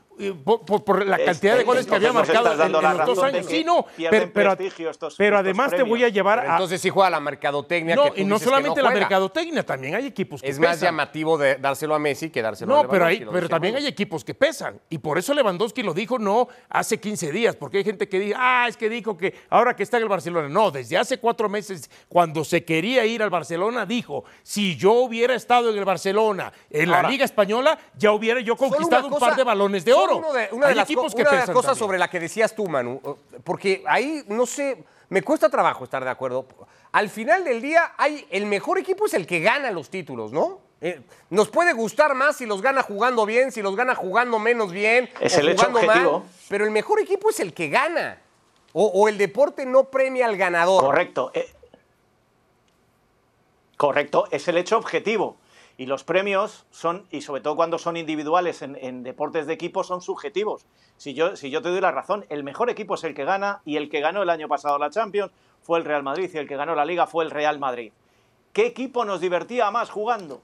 Por, 0.44 0.64
por- 0.64 0.84
por 0.84 1.06
la 1.06 1.16
Es- 1.16 1.24
cantidad 1.24 1.54
de 1.54 1.60
es- 1.60 1.66
goles 1.66 1.86
que 1.86 1.94
había 1.94 2.12
marcado 2.12 2.52
en, 2.62 2.72
los 2.72 3.06
dos 3.06 3.22
años. 3.22 3.46
Sí, 3.46 3.64
no, 3.64 3.86
pero, 4.10 4.30
pero, 4.32 4.56
pero 5.16 5.38
además 5.38 5.70
te 5.72 5.82
voy 5.82 6.04
a 6.04 6.08
llevar 6.08 6.40
a... 6.40 6.52
entonces 6.52 6.80
sí 6.80 6.90
juega 6.90 7.10
la 7.10 7.20
mercadotecnia. 7.20 7.96
no, 7.96 8.12
que 8.12 8.20
y 8.22 8.24
no 8.24 8.38
que 8.38 8.44
solamente 8.44 8.82
la 8.82 8.90
mercadotecnia, 8.90 9.64
también 9.64 9.94
hay 9.94 10.06
equipos 10.06 10.40
que 10.42 10.48
Es 10.48 10.58
más 10.58 10.70
pesan. 10.76 10.88
llamativo 10.88 11.36
de 11.38 11.56
dárselo 11.56 11.94
a 11.94 11.98
Messi 11.98 12.30
que 12.30 12.42
dárselo 12.42 12.72
a 12.72 12.76
No, 12.76 12.82
Lewandowski. 12.84 13.18
pero, 13.18 13.28
hay, 13.30 13.34
pero 13.34 13.48
también 13.48 13.76
hay 13.76 13.86
equipos 13.86 14.24
que 14.24 14.34
pesan. 14.34 14.80
Y 14.90 14.98
por 14.98 15.18
eso 15.18 15.34
Lewandowski 15.34 15.82
lo 15.82 15.94
dijo 15.94 16.18
no 16.18 16.48
hace 16.68 16.98
15 17.00 17.32
días, 17.32 17.56
porque 17.56 17.78
hay 17.78 17.84
gente 17.84 18.08
que 18.08 18.18
dice, 18.20 18.34
ah, 18.38 18.66
es 18.68 18.76
que 18.76 18.88
dijo 18.88 19.16
que 19.16 19.34
ahora 19.50 19.74
que 19.74 19.82
está 19.82 19.96
en 19.96 20.04
el 20.04 20.08
Barcelona. 20.08 20.48
No, 20.48 20.70
desde 20.70 20.96
hace 20.96 21.18
cuatro 21.18 21.48
meses, 21.48 21.90
cuando 22.08 22.44
se 22.44 22.64
quería 22.64 23.04
ir 23.04 23.22
al 23.22 23.30
Barcelona, 23.30 23.84
dijo, 23.86 24.24
si 24.42 24.76
yo 24.76 24.92
hubiera 24.92 25.34
estado 25.34 25.70
en 25.70 25.78
el 25.78 25.84
Barcelona, 25.84 26.52
en 26.70 26.90
la 26.90 27.02
Liga 27.02 27.24
Española, 27.24 27.78
ya 27.96 28.12
hubiera 28.12 28.40
yo 28.40 28.56
conquistado 28.56 29.08
un 29.08 29.18
par 29.18 29.36
de 29.36 29.44
balones 29.44 29.84
de 29.84 29.92
solo 29.92 30.03
oro. 30.04 30.16
uno 30.18 30.32
de- 30.32 30.48
una 30.52 30.68
de 30.68 30.74
co- 30.74 30.80
equipos 30.80 31.14
que 31.14 31.22
una 31.22 31.30
de 31.32 31.36
las 31.38 31.50
cosas 31.50 31.70
también. 31.72 31.78
sobre 31.78 31.98
la 31.98 32.08
que 32.08 32.20
decías 32.20 32.54
tú, 32.54 32.66
Manu, 32.68 33.00
eh, 33.04 33.38
porque 33.44 33.82
ahí, 33.86 34.24
no 34.28 34.46
sé, 34.46 34.84
me 35.08 35.22
cuesta 35.22 35.48
trabajo 35.48 35.84
estar 35.84 36.02
de 36.04 36.10
acuerdo. 36.10 36.46
Al 36.92 37.08
final 37.08 37.44
del 37.44 37.60
día, 37.60 37.92
hay, 37.96 38.26
el 38.30 38.46
mejor 38.46 38.78
equipo 38.78 39.06
es 39.06 39.14
el 39.14 39.26
que 39.26 39.40
gana 39.40 39.70
los 39.70 39.90
títulos, 39.90 40.32
¿no? 40.32 40.60
Eh, 40.80 41.00
nos 41.30 41.48
puede 41.48 41.72
gustar 41.72 42.14
más 42.14 42.36
si 42.36 42.46
los 42.46 42.60
gana 42.60 42.82
jugando 42.82 43.24
bien, 43.24 43.50
si 43.52 43.62
los 43.62 43.74
gana 43.74 43.94
jugando 43.94 44.38
menos 44.38 44.70
bien, 44.70 45.08
Es 45.20 45.36
o 45.36 45.40
el 45.40 45.48
hecho 45.50 45.66
jugando 45.66 45.80
mal, 45.86 45.88
objetivo. 46.06 46.24
pero 46.48 46.64
el 46.64 46.70
mejor 46.70 47.00
equipo 47.00 47.30
es 47.30 47.40
el 47.40 47.54
que 47.54 47.68
gana. 47.68 48.20
O, 48.72 48.86
o 48.86 49.08
el 49.08 49.16
deporte 49.18 49.64
no 49.66 49.84
premia 49.84 50.26
al 50.26 50.36
ganador. 50.36 50.82
Correcto. 50.82 51.30
eh, 51.32 51.48
correcto, 53.76 54.26
es 54.30 54.46
el 54.48 54.56
hecho 54.56 54.76
objetivo. 54.78 55.36
Y 55.76 55.86
los 55.86 56.04
premios 56.04 56.66
son, 56.70 57.06
y 57.10 57.22
sobre 57.22 57.40
todo 57.40 57.56
cuando 57.56 57.78
son 57.78 57.96
individuales 57.96 58.62
en, 58.62 58.76
en 58.80 59.02
deportes 59.02 59.46
de 59.46 59.54
equipo, 59.54 59.82
son 59.82 60.00
subjetivos. 60.02 60.66
Si 60.96 61.14
yo, 61.14 61.36
si 61.36 61.50
yo 61.50 61.62
te 61.62 61.70
doy 61.70 61.80
la 61.80 61.90
razón, 61.90 62.24
el 62.28 62.44
mejor 62.44 62.70
equipo 62.70 62.94
es 62.94 63.04
el 63.04 63.14
que 63.14 63.24
gana 63.24 63.60
y 63.64 63.76
el 63.76 63.90
que 63.90 64.00
ganó 64.00 64.22
el 64.22 64.30
año 64.30 64.46
pasado 64.46 64.78
la 64.78 64.90
Champions 64.90 65.32
fue 65.62 65.78
el 65.78 65.84
Real 65.84 66.02
Madrid 66.02 66.30
y 66.32 66.38
el 66.38 66.46
que 66.46 66.56
ganó 66.56 66.74
la 66.74 66.84
Liga 66.84 67.06
fue 67.06 67.24
el 67.24 67.30
Real 67.30 67.58
Madrid. 67.58 67.92
¿Qué 68.52 68.66
equipo 68.66 69.04
nos 69.04 69.20
divertía 69.20 69.70
más 69.72 69.90
jugando? 69.90 70.40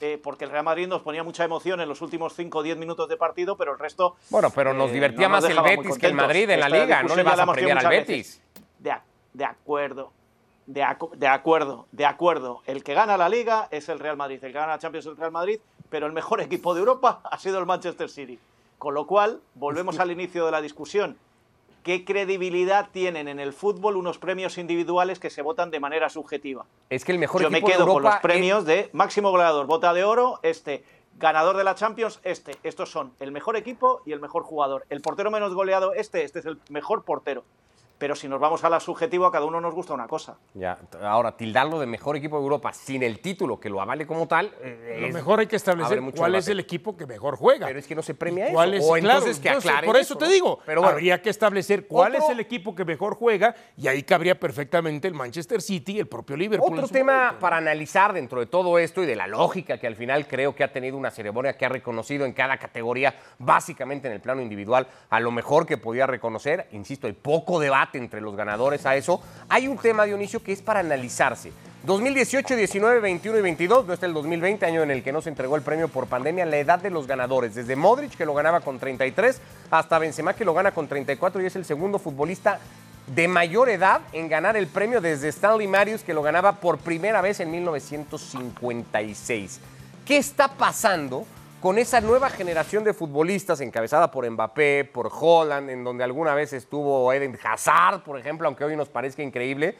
Eh, 0.00 0.18
porque 0.20 0.46
el 0.46 0.50
Real 0.50 0.64
Madrid 0.64 0.88
nos 0.88 1.02
ponía 1.02 1.22
mucha 1.22 1.44
emoción 1.44 1.80
en 1.80 1.88
los 1.88 2.00
últimos 2.00 2.34
5 2.34 2.58
o 2.58 2.62
10 2.62 2.76
minutos 2.78 3.08
de 3.08 3.16
partido, 3.16 3.56
pero 3.56 3.72
el 3.72 3.78
resto... 3.78 4.16
Bueno, 4.30 4.50
pero 4.50 4.72
nos 4.72 4.90
eh, 4.90 4.94
divertía 4.94 5.28
nos 5.28 5.42
más 5.42 5.50
el 5.50 5.60
Betis 5.60 5.98
que 5.98 6.06
el. 6.06 6.14
Madrid 6.14 6.48
en 6.50 6.60
la 6.60 6.68
Liga. 6.68 7.02
No 7.02 7.14
le 7.14 7.22
vas 7.22 7.38
a 7.38 7.46
premiar 7.46 7.78
al 7.78 7.88
Betis. 7.88 8.42
De, 8.78 8.94
de 9.32 9.44
acuerdo. 9.44 10.12
De, 10.66 10.82
acu- 10.82 11.10
de 11.12 11.26
acuerdo, 11.26 11.86
de 11.92 12.06
acuerdo. 12.06 12.62
El 12.66 12.84
que 12.84 12.94
gana 12.94 13.16
la 13.16 13.28
Liga 13.28 13.68
es 13.70 13.88
el 13.88 13.98
Real 13.98 14.16
Madrid. 14.16 14.42
El 14.42 14.52
que 14.52 14.58
gana 14.58 14.72
la 14.72 14.78
Champions 14.78 15.06
es 15.06 15.10
el 15.12 15.16
Real 15.18 15.32
Madrid. 15.32 15.58
Pero 15.90 16.06
el 16.06 16.12
mejor 16.12 16.40
equipo 16.42 16.74
de 16.74 16.80
Europa 16.80 17.20
ha 17.24 17.38
sido 17.38 17.58
el 17.58 17.66
Manchester 17.66 18.08
City. 18.08 18.38
Con 18.78 18.94
lo 18.94 19.06
cual, 19.06 19.40
volvemos 19.54 19.98
al 19.98 20.10
inicio 20.10 20.44
de 20.46 20.50
la 20.52 20.60
discusión. 20.60 21.16
¿Qué 21.84 22.04
credibilidad 22.04 22.88
tienen 22.92 23.26
en 23.26 23.40
el 23.40 23.52
fútbol 23.52 23.96
unos 23.96 24.18
premios 24.18 24.56
individuales 24.56 25.18
que 25.18 25.30
se 25.30 25.42
votan 25.42 25.70
de 25.72 25.80
manera 25.80 26.08
subjetiva? 26.08 26.64
Es 26.90 27.04
que 27.04 27.10
el 27.10 27.18
mejor 27.18 27.42
Yo 27.42 27.50
me 27.50 27.58
equipo 27.58 27.70
de 27.70 27.76
quedo 27.76 27.86
con 27.92 28.02
los 28.04 28.14
premios 28.16 28.64
de 28.64 28.88
máximo 28.92 29.30
goleador, 29.32 29.66
bota 29.66 29.92
de 29.92 30.04
oro, 30.04 30.38
este, 30.44 30.84
ganador 31.18 31.56
de 31.56 31.64
la 31.64 31.74
Champions, 31.74 32.20
este. 32.22 32.56
Estos 32.62 32.90
son 32.92 33.12
el 33.18 33.32
mejor 33.32 33.56
equipo 33.56 34.00
y 34.06 34.12
el 34.12 34.20
mejor 34.20 34.44
jugador. 34.44 34.84
El 34.90 35.00
portero 35.00 35.32
menos 35.32 35.54
goleado, 35.54 35.92
este, 35.94 36.22
este 36.22 36.38
es 36.38 36.46
el 36.46 36.60
mejor 36.68 37.02
portero. 37.02 37.42
Pero 38.02 38.16
si 38.16 38.26
nos 38.26 38.40
vamos 38.40 38.64
a 38.64 38.68
la 38.68 38.80
subjetiva, 38.80 39.28
a 39.28 39.30
cada 39.30 39.44
uno 39.44 39.60
nos 39.60 39.72
gusta 39.74 39.94
una 39.94 40.08
cosa. 40.08 40.36
Ya, 40.54 40.76
ahora, 41.04 41.36
tildarlo 41.36 41.78
de 41.78 41.86
mejor 41.86 42.16
equipo 42.16 42.36
de 42.36 42.42
Europa 42.42 42.72
sin 42.72 43.04
el 43.04 43.20
título 43.20 43.60
que 43.60 43.70
lo 43.70 43.80
avale 43.80 44.08
como 44.08 44.26
tal. 44.26 44.52
eh, 44.60 44.96
Lo 45.02 45.06
es- 45.06 45.14
mejor 45.14 45.38
hay 45.38 45.46
que 45.46 45.54
establecer 45.54 46.00
mucho 46.00 46.16
cuál 46.16 46.34
es 46.34 46.48
el 46.48 46.58
equipo 46.58 46.96
que 46.96 47.06
mejor 47.06 47.36
juega. 47.36 47.68
Pero 47.68 47.78
es 47.78 47.86
que 47.86 47.94
no 47.94 48.02
se 48.02 48.14
premia 48.14 48.48
¿Y 48.50 48.52
cuál 48.54 48.74
eso. 48.74 48.82
es- 48.82 48.90
O 48.90 49.04
claro, 49.04 49.18
entonces 49.20 49.38
que 49.40 49.50
aclaren 49.50 49.86
Por 49.88 49.96
eso 49.96 50.14
eso, 50.14 50.18
te 50.18 50.26
digo, 50.32 50.58
Pero 50.66 50.80
bueno. 50.80 50.94
habría 50.94 51.22
que 51.22 51.30
establecer 51.30 51.86
cuál 51.86 52.16
Otro- 52.16 52.24
es 52.26 52.30
el 52.32 52.40
equipo 52.40 52.74
que 52.74 52.84
mejor 52.84 53.14
juega 53.14 53.54
y 53.76 53.86
ahí 53.86 54.02
cabría 54.02 54.36
perfectamente 54.40 55.06
el 55.06 55.14
Manchester 55.14 55.62
City 55.62 55.92
y 55.92 55.98
el 56.00 56.08
propio 56.08 56.36
Liverpool. 56.36 56.74
Otro 56.76 56.88
tema 56.88 57.18
momento. 57.18 57.38
para 57.38 57.58
analizar 57.58 58.12
dentro 58.12 58.40
de 58.40 58.46
todo 58.46 58.80
esto 58.80 59.04
y 59.04 59.06
de 59.06 59.14
la 59.14 59.28
lógica 59.28 59.78
que 59.78 59.86
al 59.86 59.94
final 59.94 60.26
creo 60.26 60.56
que 60.56 60.64
ha 60.64 60.72
tenido 60.72 60.96
una 60.96 61.12
ceremonia 61.12 61.56
que 61.56 61.66
ha 61.66 61.68
reconocido 61.68 62.26
en 62.26 62.32
cada 62.32 62.56
categoría, 62.58 63.14
básicamente 63.38 64.08
en 64.08 64.14
el 64.14 64.20
plano 64.20 64.42
individual, 64.42 64.88
a 65.08 65.20
lo 65.20 65.30
mejor 65.30 65.66
que 65.66 65.76
podía 65.78 66.08
reconocer. 66.08 66.66
Insisto, 66.72 67.06
hay 67.06 67.12
poco 67.12 67.60
debate 67.60 67.91
entre 67.98 68.20
los 68.20 68.36
ganadores 68.36 68.86
a 68.86 68.96
eso. 68.96 69.20
Hay 69.48 69.68
un 69.68 69.78
tema, 69.78 70.04
Dionisio, 70.04 70.42
que 70.42 70.52
es 70.52 70.62
para 70.62 70.80
analizarse. 70.80 71.52
2018, 71.84 72.54
19, 72.54 73.00
21 73.00 73.38
y 73.38 73.42
22, 73.42 73.86
no 73.86 73.92
está 73.92 74.06
el 74.06 74.14
2020, 74.14 74.64
año 74.64 74.82
en 74.82 74.92
el 74.92 75.02
que 75.02 75.12
no 75.12 75.20
se 75.20 75.30
entregó 75.30 75.56
el 75.56 75.62
premio 75.62 75.88
por 75.88 76.06
pandemia, 76.06 76.46
la 76.46 76.58
edad 76.58 76.78
de 76.78 76.90
los 76.90 77.08
ganadores, 77.08 77.56
desde 77.56 77.74
Modric, 77.74 78.16
que 78.16 78.24
lo 78.24 78.34
ganaba 78.34 78.60
con 78.60 78.78
33, 78.78 79.40
hasta 79.70 79.98
Benzema, 79.98 80.34
que 80.34 80.44
lo 80.44 80.54
gana 80.54 80.70
con 80.70 80.86
34 80.86 81.42
y 81.42 81.46
es 81.46 81.56
el 81.56 81.64
segundo 81.64 81.98
futbolista 81.98 82.60
de 83.06 83.26
mayor 83.26 83.68
edad 83.68 84.02
en 84.12 84.28
ganar 84.28 84.56
el 84.56 84.68
premio 84.68 85.00
desde 85.00 85.26
Stanley 85.28 85.66
Marius, 85.66 86.04
que 86.04 86.14
lo 86.14 86.22
ganaba 86.22 86.60
por 86.60 86.78
primera 86.78 87.20
vez 87.20 87.40
en 87.40 87.50
1956. 87.50 89.58
¿Qué 90.06 90.18
está 90.18 90.46
pasando 90.48 91.26
con 91.62 91.78
esa 91.78 92.00
nueva 92.00 92.28
generación 92.28 92.82
de 92.82 92.92
futbolistas 92.92 93.60
encabezada 93.60 94.10
por 94.10 94.28
Mbappé, 94.28 94.90
por 94.92 95.08
Holland, 95.12 95.70
en 95.70 95.84
donde 95.84 96.02
alguna 96.02 96.34
vez 96.34 96.52
estuvo 96.52 97.12
Eden 97.12 97.38
Hazard, 97.42 98.02
por 98.02 98.18
ejemplo, 98.18 98.48
aunque 98.48 98.64
hoy 98.64 98.74
nos 98.74 98.88
parezca 98.88 99.22
increíble? 99.22 99.78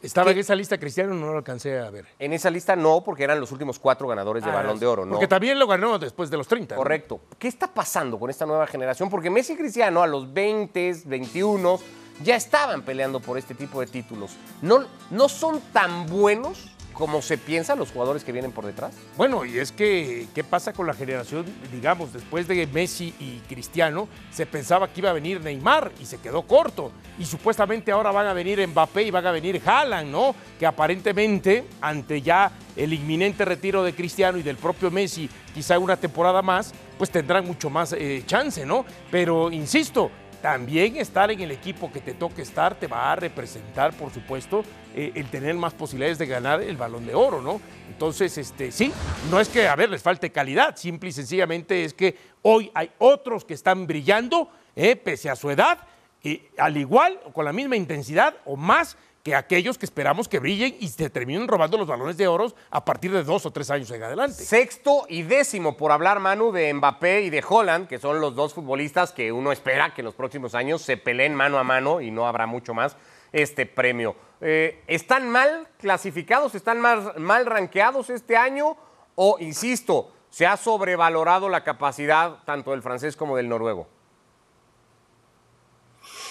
Estaba 0.00 0.30
en 0.30 0.38
esa 0.38 0.54
lista 0.54 0.78
Cristiano, 0.78 1.12
no 1.12 1.32
lo 1.32 1.38
alcancé 1.38 1.80
a 1.80 1.90
ver. 1.90 2.06
En 2.20 2.32
esa 2.34 2.50
lista 2.50 2.76
no, 2.76 3.02
porque 3.02 3.24
eran 3.24 3.40
los 3.40 3.50
últimos 3.50 3.80
cuatro 3.80 4.06
ganadores 4.06 4.44
de 4.44 4.50
Ah, 4.50 4.54
Balón 4.54 4.78
de 4.78 4.86
Oro, 4.86 5.04
¿no? 5.04 5.12
Porque 5.12 5.26
también 5.26 5.58
lo 5.58 5.66
ganó 5.66 5.98
después 5.98 6.30
de 6.30 6.36
los 6.36 6.46
30. 6.46 6.76
¿no? 6.76 6.78
Correcto. 6.78 7.20
¿Qué 7.38 7.48
está 7.48 7.66
pasando 7.66 8.18
con 8.18 8.30
esta 8.30 8.46
nueva 8.46 8.66
generación? 8.68 9.10
Porque 9.10 9.28
Messi 9.28 9.54
y 9.54 9.56
Cristiano 9.56 10.02
a 10.02 10.06
los 10.06 10.32
20, 10.32 11.02
21 11.06 11.80
ya 12.22 12.36
estaban 12.36 12.82
peleando 12.82 13.18
por 13.18 13.38
este 13.38 13.54
tipo 13.54 13.80
de 13.80 13.86
títulos. 13.86 14.36
¿No, 14.62 14.84
no 15.10 15.28
son 15.28 15.60
tan 15.72 16.06
buenos 16.06 16.73
como 16.94 17.20
se 17.20 17.36
piensa 17.36 17.74
los 17.74 17.90
jugadores 17.90 18.24
que 18.24 18.32
vienen 18.32 18.52
por 18.52 18.64
detrás? 18.64 18.94
Bueno, 19.16 19.44
y 19.44 19.58
es 19.58 19.72
que, 19.72 20.26
¿qué 20.34 20.44
pasa 20.44 20.72
con 20.72 20.86
la 20.86 20.94
generación? 20.94 21.44
Digamos, 21.72 22.12
después 22.12 22.48
de 22.48 22.66
Messi 22.68 23.12
y 23.18 23.40
Cristiano, 23.48 24.08
se 24.32 24.46
pensaba 24.46 24.88
que 24.88 25.00
iba 25.00 25.10
a 25.10 25.12
venir 25.12 25.40
Neymar 25.40 25.92
y 26.00 26.06
se 26.06 26.18
quedó 26.18 26.42
corto. 26.42 26.92
Y 27.18 27.26
supuestamente 27.26 27.92
ahora 27.92 28.12
van 28.12 28.26
a 28.26 28.32
venir 28.32 28.66
Mbappé 28.66 29.02
y 29.02 29.10
van 29.10 29.26
a 29.26 29.32
venir 29.32 29.60
Haaland, 29.64 30.10
¿no? 30.10 30.34
Que 30.58 30.66
aparentemente, 30.66 31.64
ante 31.80 32.22
ya 32.22 32.52
el 32.76 32.92
inminente 32.92 33.44
retiro 33.44 33.82
de 33.82 33.94
Cristiano 33.94 34.38
y 34.38 34.42
del 34.42 34.56
propio 34.56 34.90
Messi, 34.90 35.28
quizá 35.52 35.78
una 35.78 35.96
temporada 35.96 36.42
más, 36.42 36.72
pues 36.96 37.10
tendrán 37.10 37.44
mucho 37.44 37.70
más 37.70 37.92
eh, 37.92 38.22
chance, 38.26 38.64
¿no? 38.64 38.84
Pero, 39.10 39.50
insisto, 39.50 40.10
también 40.44 40.96
estar 40.96 41.30
en 41.30 41.40
el 41.40 41.52
equipo 41.52 41.90
que 41.90 42.00
te 42.00 42.12
toque 42.12 42.42
estar 42.42 42.74
te 42.74 42.86
va 42.86 43.10
a 43.10 43.16
representar, 43.16 43.94
por 43.94 44.12
supuesto, 44.12 44.62
eh, 44.94 45.10
el 45.14 45.30
tener 45.30 45.54
más 45.54 45.72
posibilidades 45.72 46.18
de 46.18 46.26
ganar 46.26 46.60
el 46.60 46.76
balón 46.76 47.06
de 47.06 47.14
oro, 47.14 47.40
¿no? 47.40 47.62
Entonces, 47.88 48.36
este, 48.36 48.70
sí, 48.70 48.92
no 49.30 49.40
es 49.40 49.48
que, 49.48 49.66
a 49.66 49.74
ver, 49.74 49.88
les 49.88 50.02
falte 50.02 50.30
calidad, 50.30 50.76
simple 50.76 51.08
y 51.08 51.12
sencillamente 51.12 51.82
es 51.86 51.94
que 51.94 52.18
hoy 52.42 52.70
hay 52.74 52.90
otros 52.98 53.46
que 53.46 53.54
están 53.54 53.86
brillando, 53.86 54.50
eh, 54.76 54.96
pese 54.96 55.30
a 55.30 55.36
su 55.36 55.50
edad, 55.50 55.78
y 56.22 56.42
al 56.58 56.76
igual 56.76 57.18
con 57.32 57.46
la 57.46 57.54
misma 57.54 57.76
intensidad 57.76 58.34
o 58.44 58.54
más 58.54 58.98
que 59.24 59.34
aquellos 59.34 59.78
que 59.78 59.86
esperamos 59.86 60.28
que 60.28 60.38
brillen 60.38 60.76
y 60.80 60.88
se 60.88 61.08
terminen 61.08 61.48
robando 61.48 61.78
los 61.78 61.86
balones 61.86 62.18
de 62.18 62.28
oro 62.28 62.52
a 62.70 62.84
partir 62.84 63.10
de 63.10 63.24
dos 63.24 63.46
o 63.46 63.50
tres 63.50 63.70
años 63.70 63.90
en 63.90 64.02
adelante. 64.02 64.44
Sexto 64.44 65.06
y 65.08 65.22
décimo, 65.22 65.78
por 65.78 65.92
hablar, 65.92 66.20
Manu, 66.20 66.52
de 66.52 66.72
Mbappé 66.74 67.22
y 67.22 67.30
de 67.30 67.42
Holland, 67.48 67.88
que 67.88 67.98
son 67.98 68.20
los 68.20 68.34
dos 68.34 68.52
futbolistas 68.52 69.12
que 69.12 69.32
uno 69.32 69.50
espera 69.50 69.94
que 69.94 70.02
en 70.02 70.04
los 70.04 70.14
próximos 70.14 70.54
años 70.54 70.82
se 70.82 70.98
peleen 70.98 71.34
mano 71.34 71.58
a 71.58 71.64
mano 71.64 72.02
y 72.02 72.10
no 72.10 72.28
habrá 72.28 72.46
mucho 72.46 72.74
más 72.74 72.98
este 73.32 73.64
premio. 73.64 74.14
Eh, 74.42 74.82
¿Están 74.88 75.30
mal 75.30 75.68
clasificados? 75.78 76.54
¿Están 76.54 76.78
mal, 76.82 77.14
mal 77.16 77.46
rankeados 77.46 78.10
este 78.10 78.36
año? 78.36 78.76
O, 79.14 79.38
insisto, 79.40 80.12
se 80.28 80.46
ha 80.46 80.58
sobrevalorado 80.58 81.48
la 81.48 81.64
capacidad 81.64 82.44
tanto 82.44 82.72
del 82.72 82.82
francés 82.82 83.16
como 83.16 83.38
del 83.38 83.48
noruego. 83.48 83.88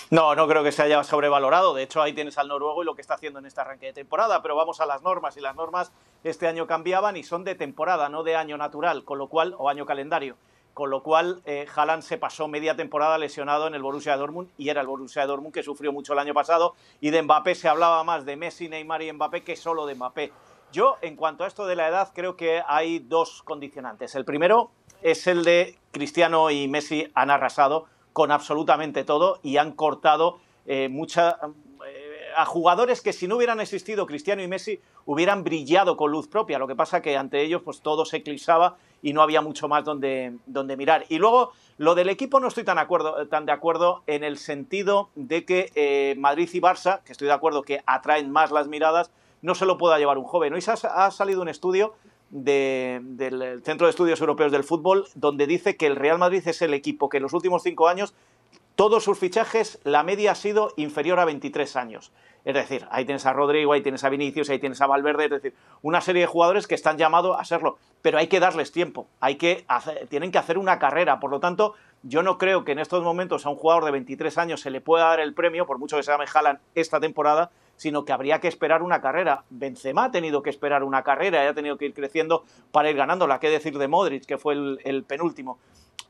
No, 0.10 0.36
no 0.36 0.48
creo 0.48 0.64
que 0.64 0.72
se 0.72 0.84
haya 0.84 1.04
sobrevalorado. 1.04 1.74
De 1.74 1.84
hecho, 1.84 2.02
ahí 2.02 2.14
tienes 2.14 2.38
al 2.38 2.48
noruego 2.48 2.84
y 2.84 2.86
lo 2.86 2.96
que 2.96 3.02
está 3.02 3.16
haciendo 3.16 3.40
en 3.40 3.46
este 3.46 3.62
arranque 3.62 3.88
de 3.88 3.94
temporada. 3.94 4.42
Pero 4.42 4.56
vamos 4.56 4.80
a 4.82 4.86
las 4.86 5.02
normas 5.02 5.38
y 5.38 5.42
las 5.42 5.56
normas 5.56 5.92
este 6.24 6.48
año 6.48 6.68
cambiaban 6.68 7.18
y 7.18 7.24
son 7.24 7.44
de 7.44 7.56
temporada, 7.56 8.10
no 8.10 8.24
de 8.24 8.36
año 8.36 8.58
natural, 8.58 9.04
con 9.04 9.18
lo 9.18 9.28
cual 9.28 9.56
o 9.58 9.70
año 9.70 9.86
calendario. 9.86 10.38
Con 10.74 10.90
lo 10.90 11.04
cual, 11.04 11.42
eh, 11.46 11.68
Haaland 11.76 12.02
se 12.02 12.18
pasó 12.18 12.48
media 12.48 12.76
temporada 12.76 13.18
lesionado 13.20 13.68
en 13.68 13.76
el 13.76 13.84
Borussia 13.84 14.18
Dortmund 14.18 14.50
y 14.58 14.70
era 14.70 14.82
el 14.82 14.88
Borussia 14.88 15.26
Dortmund 15.26 15.54
que 15.54 15.62
sufrió 15.62 15.92
mucho 15.92 16.14
el 16.14 16.20
año 16.20 16.34
pasado. 16.34 16.74
Y 17.00 17.12
de 17.12 17.22
Mbappé 17.22 17.56
se 17.56 17.70
hablaba 17.70 18.04
más 18.04 18.26
de 18.26 18.36
Messi, 18.36 18.70
Neymar 18.70 19.04
y 19.04 19.12
Mbappé 19.12 19.44
que 19.44 19.56
solo 19.56 19.86
de 19.86 19.96
Mbappé. 19.96 20.32
Yo, 20.72 20.98
en 21.02 21.16
cuanto 21.16 21.44
a 21.44 21.48
esto 21.48 21.68
de 21.68 21.76
la 21.76 21.88
edad, 21.88 22.12
creo 22.16 22.36
que 22.36 22.64
hay 22.68 22.98
dos 22.98 23.44
condicionantes. 23.44 24.16
El 24.16 24.26
primero 24.26 24.72
es 25.04 25.28
el 25.28 25.44
de 25.44 25.78
Cristiano 25.92 26.50
y 26.50 26.68
Messi 26.68 27.12
han 27.14 27.30
arrasado 27.30 27.86
con 28.14 28.32
absolutamente 28.32 29.04
todo 29.04 29.40
y 29.44 29.58
han 29.58 29.72
cortado 29.72 30.40
eh, 30.66 30.88
mucha, 30.90 31.40
eh, 31.86 32.30
a 32.38 32.46
jugadores 32.46 33.02
que 33.02 33.12
si 33.12 33.28
no 33.28 33.36
hubieran 33.36 33.60
existido 33.60 34.06
Cristiano 34.06 34.42
y 34.42 34.48
Messi 34.48 34.80
hubieran 35.06 35.44
brillado 35.44 35.98
con 35.98 36.12
luz 36.12 36.28
propia. 36.28 36.60
Lo 36.60 36.68
que 36.68 36.76
pasa 36.76 37.02
que 37.02 37.18
ante 37.18 37.42
ellos 37.42 37.62
pues 37.64 37.82
todo 37.82 38.06
se 38.06 38.18
eclipsaba 38.18 38.78
y 39.02 39.14
no 39.14 39.22
había 39.22 39.42
mucho 39.42 39.68
más 39.68 39.84
donde, 39.84 40.38
donde 40.46 40.78
mirar. 40.78 41.06
Y 41.10 41.18
luego 41.18 41.52
lo 41.78 41.96
del 41.96 42.10
equipo 42.10 42.40
no 42.40 42.48
estoy 42.48 42.64
tan, 42.64 42.78
acuerdo, 42.78 43.28
tan 43.28 43.46
de 43.46 43.52
acuerdo 43.52 44.04
en 44.08 44.24
el 44.24 44.38
sentido 44.38 45.10
de 45.16 45.44
que 45.44 45.72
eh, 45.76 46.16
Madrid 46.18 46.50
y 46.54 46.62
Barça, 46.62 47.02
que 47.04 47.12
estoy 47.12 47.28
de 47.28 47.34
acuerdo 47.34 47.64
que 47.64 47.82
atraen 47.86 48.32
más 48.32 48.52
las 48.52 48.68
miradas, 48.68 49.12
no 49.42 49.56
se 49.56 49.66
lo 49.66 49.78
pueda 49.78 49.98
llevar 49.98 50.18
un 50.18 50.24
joven. 50.24 50.54
Hoy 50.54 50.64
ha, 50.68 51.06
ha 51.06 51.12
salido 51.12 51.42
un 51.42 51.50
estudio 51.50 51.94
del 52.34 53.62
Centro 53.64 53.86
de 53.86 53.92
Estudios 53.92 54.20
Europeos 54.20 54.52
del 54.52 54.64
Fútbol, 54.64 55.06
donde 55.14 55.46
dice 55.46 55.78
que 55.78 55.86
el 55.86 55.96
Real 55.96 56.18
Madrid 56.18 56.42
es 56.46 56.64
el 56.64 56.74
equipo 56.74 57.08
que 57.08 57.18
en 57.18 57.24
los 57.24 57.34
últimos 57.34 57.62
cinco 57.62 57.88
años, 57.88 58.16
todos 58.76 59.04
sus 59.04 59.20
fichajes, 59.20 59.80
la 59.84 60.02
media 60.02 60.32
ha 60.32 60.36
sido 60.36 60.74
inferior 60.76 61.20
a 61.20 61.26
23 61.26 61.76
años. 61.76 62.12
Es 62.44 62.56
decir, 62.56 62.88
ahí 62.90 63.06
tienes 63.06 63.28
a 63.28 63.34
Rodrigo, 63.34 63.72
ahí 63.72 63.82
tienes 63.82 64.04
a 64.04 64.10
Vinicius, 64.10 64.50
ahí 64.50 64.58
tienes 64.58 64.82
a 64.82 64.88
Valverde, 64.88 65.26
es 65.26 65.30
decir, 65.30 65.54
una 65.84 66.02
serie 66.02 66.22
de 66.22 66.28
jugadores 66.28 66.66
que 66.66 66.74
están 66.74 66.98
llamados 66.98 67.38
a 67.40 67.46
serlo, 67.46 67.78
pero 68.02 68.18
hay 68.18 68.28
que 68.28 68.40
darles 68.40 68.72
tiempo, 68.72 69.08
hay 69.20 69.36
que 69.36 69.66
tienen 70.10 70.32
que 70.32 70.40
hacer 70.40 70.58
una 70.58 70.80
carrera, 70.80 71.20
por 71.20 71.30
lo 71.30 71.40
tanto, 71.40 71.76
yo 72.02 72.24
no 72.24 72.40
creo 72.40 72.66
que 72.66 72.72
en 72.72 72.80
estos 72.80 73.04
momentos 73.04 73.46
a 73.46 73.50
un 73.50 73.56
jugador 73.58 73.86
de 73.86 73.92
23 73.92 74.38
años 74.40 74.62
se 74.62 74.72
le 74.72 74.82
pueda 74.82 75.06
dar 75.06 75.20
el 75.20 75.36
premio, 75.36 75.68
por 75.68 75.78
mucho 75.78 75.98
que 75.98 76.04
se 76.04 76.12
llame 76.12 76.26
Haaland 76.34 76.60
esta 76.74 77.00
temporada, 77.00 77.52
sino 77.76 78.06
que 78.06 78.14
habría 78.14 78.40
que 78.40 78.48
esperar 78.48 78.82
una 78.82 79.02
carrera. 79.02 79.44
Benzema 79.50 80.06
ha 80.06 80.12
tenido 80.12 80.42
que 80.44 80.50
esperar 80.50 80.84
una 80.84 81.04
carrera 81.04 81.44
ha 81.48 81.54
tenido 81.54 81.78
que 81.78 81.86
ir 81.86 81.94
creciendo 81.94 82.44
para 82.72 82.90
ir 82.90 82.96
ganándola. 82.96 83.40
¿Qué 83.40 83.50
decir 83.50 83.78
de 83.78 83.88
Modric, 83.88 84.26
que 84.26 84.38
fue 84.38 84.54
el, 84.54 85.04
penúltimo? 85.08 85.60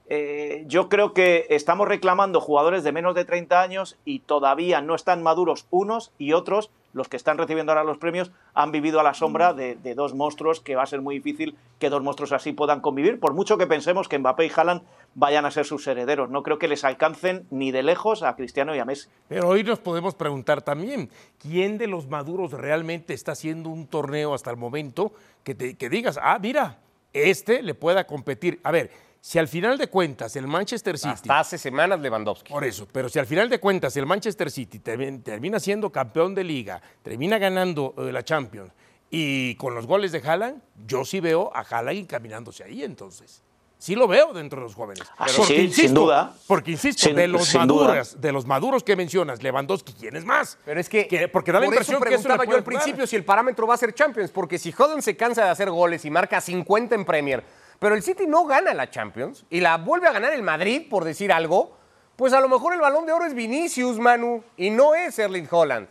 Eh, 0.10 0.66
yo 0.68 0.90
creo 0.90 1.14
que 1.14 1.48
estamos 1.50 1.88
reclamando 1.88 2.42
jugadores 2.42 2.84
de 2.84 2.92
menos 2.92 3.16
de 3.16 3.26
30 3.26 3.62
años 3.62 3.98
y 4.04 4.20
todavía 4.20 4.82
no 4.82 4.96
están 4.96 5.24
maduros 5.24 5.66
unos 5.70 6.12
y 6.18 6.34
otros 6.34 6.72
los 6.94 7.10
que 7.10 7.18
están 7.18 7.38
recibiendo 7.38 7.72
ahora 7.72 7.84
los 7.84 7.98
premios 7.98 8.32
han 8.54 8.72
vivido 8.72 9.00
a 9.00 9.04
la 9.04 9.14
sombra 9.14 9.54
de, 9.54 9.76
dos 9.96 10.14
monstruos 10.14 10.62
que 10.62 10.76
va 10.76 10.84
a 10.84 10.86
ser 10.86 11.02
muy 11.02 11.16
difícil 11.16 11.58
que 11.80 11.90
dos 11.90 12.04
monstruos 12.04 12.32
así 12.32 12.54
puedan 12.54 12.80
convivir, 12.82 13.20
por 13.20 13.34
mucho 13.34 13.58
que 13.58 13.68
pensemos 13.68 14.08
que 14.08 14.20
Mbappé 14.20 14.46
y 14.46 14.52
Haaland 14.56 14.84
vayan 15.16 15.46
a 15.46 15.52
ser 15.52 15.66
sus 15.66 15.86
herederos. 15.88 16.30
No 16.30 16.44
creo 16.44 16.60
que 16.60 16.68
les 16.68 16.84
alcancen 16.84 17.46
ni 17.50 17.72
de 17.72 17.84
lejos 17.84 18.24
a 18.24 18.36
Cristiano 18.36 18.76
y 18.76 18.80
a 18.80 18.86
Messi. 18.86 19.10
Pero 19.28 19.48
hoy 19.48 19.64
nos 19.64 19.80
podemos 19.80 20.16
preguntar 20.16 20.62
también, 20.62 21.10
¿quién 21.40 21.78
de 21.78 21.88
los 21.88 22.08
maduros 22.08 22.52
realmente 22.52 23.14
está 23.14 23.34
haciendo 23.34 23.70
un 23.70 23.88
torneo 23.88 24.34
hasta 24.34 24.52
el 24.52 24.58
momento 24.58 25.12
que, 25.44 25.56
que 25.76 25.90
digas, 25.90 26.20
ah, 26.22 26.38
mira, 26.40 26.80
este 27.12 27.64
le 27.64 27.74
pueda 27.74 28.06
competir? 28.06 28.60
A 28.64 28.72
ver, 28.72 28.92
si 29.26 29.40
al 29.40 29.48
final 29.48 29.78
de 29.78 29.88
cuentas 29.88 30.36
el 30.36 30.48
Manchester 30.48 30.98
City. 30.98 31.14
Hasta 31.14 31.40
hace 31.40 31.58
semanas 31.58 31.98
Lewandowski. 32.02 32.52
Por 32.52 32.66
eso, 32.66 32.86
pero 32.92 33.08
si 33.08 33.20
al 33.20 33.26
final 33.26 33.50
de 33.50 33.58
cuentas 33.58 33.96
el 33.96 34.06
Manchester 34.06 34.52
City 34.52 34.80
termina 34.80 35.62
siendo 35.62 35.90
campeón 35.94 36.36
de 36.36 36.44
liga, 36.44 36.82
termina 37.02 37.38
ganando 37.38 37.96
eh, 38.00 38.12
la 38.12 38.24
Champions 38.26 38.74
y 39.10 39.56
con 39.56 39.76
los 39.76 39.88
goles 39.88 40.12
de 40.12 40.20
Haaland, 40.20 40.62
yo 40.86 41.06
sí 41.06 41.22
veo 41.22 41.56
a 41.56 41.62
Haaland 41.62 42.00
encaminándose 42.00 42.66
ahí 42.66 42.84
entonces. 42.84 43.42
Sí 43.78 43.96
lo 43.96 44.10
veo 44.10 44.34
dentro 44.34 44.60
de 44.60 44.64
los 44.64 44.76
jóvenes. 44.76 45.08
Ah, 45.18 45.28
porque, 45.38 45.56
insisto, 45.56 45.82
sin 45.84 45.94
duda. 45.94 46.36
Porque 46.46 46.72
insisto, 46.72 47.14
de, 47.14 47.28
los 47.30 47.56
maduros, 47.56 48.20
de 48.20 48.32
los 48.34 48.46
maduros 48.46 48.84
que 48.84 48.98
mencionas, 48.98 49.42
Lewandowski, 49.42 49.94
¿quién 49.94 50.18
es 50.18 50.26
más? 50.26 50.58
Pero 50.66 50.82
es 50.82 50.90
que, 50.90 51.30
porque 51.32 51.54
da 51.54 51.62
la 51.62 51.68
impresión 51.68 52.02
que 52.02 52.10
preguntaba 52.10 52.44
yo 52.44 52.58
al 52.58 52.64
principio 52.64 53.08
si 53.08 53.16
el 53.16 53.24
parámetro 53.24 53.68
va 53.68 53.76
a 53.76 53.78
ser 53.78 53.94
Champions, 53.94 54.32
porque 54.32 54.60
si 54.60 54.74
Haaland 54.78 55.02
se 55.02 55.16
cansa 55.16 55.46
de 55.46 55.50
hacer 55.50 55.70
goles 55.70 56.04
y 56.04 56.10
marca 56.10 56.42
50 56.42 56.96
en 56.96 57.06
Premier 57.06 57.63
pero 57.84 57.96
el 57.96 58.02
City 58.02 58.26
no 58.26 58.46
gana 58.46 58.74
la 58.74 58.90
Champions 58.90 59.46
y 59.50 59.60
la 59.60 59.76
vuelve 59.78 60.08
a 60.08 60.14
ganar 60.14 60.32
el 60.32 60.42
Madrid, 60.42 60.88
por 60.90 61.04
decir 61.04 61.34
algo, 61.34 61.76
pues 62.16 62.32
a 62.32 62.40
lo 62.40 62.48
mejor 62.48 62.74
el 62.74 62.80
balón 62.80 63.06
de 63.06 63.12
oro 63.12 63.26
es 63.26 63.34
Vinicius, 63.34 64.00
Manu, 64.00 64.42
y 64.56 64.70
no 64.70 64.96
es 64.96 65.20
Erling 65.20 65.50
Holland. 65.52 65.90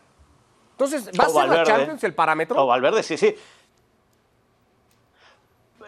Entonces, 0.70 1.10
¿va 1.20 1.24
a 1.24 1.28
ser 1.28 1.48
la 1.48 1.62
Champions 1.64 2.02
el 2.04 2.14
parámetro? 2.14 2.62
O 2.62 2.66
Valverde, 2.66 3.02
sí, 3.02 3.18
sí. 3.18 3.36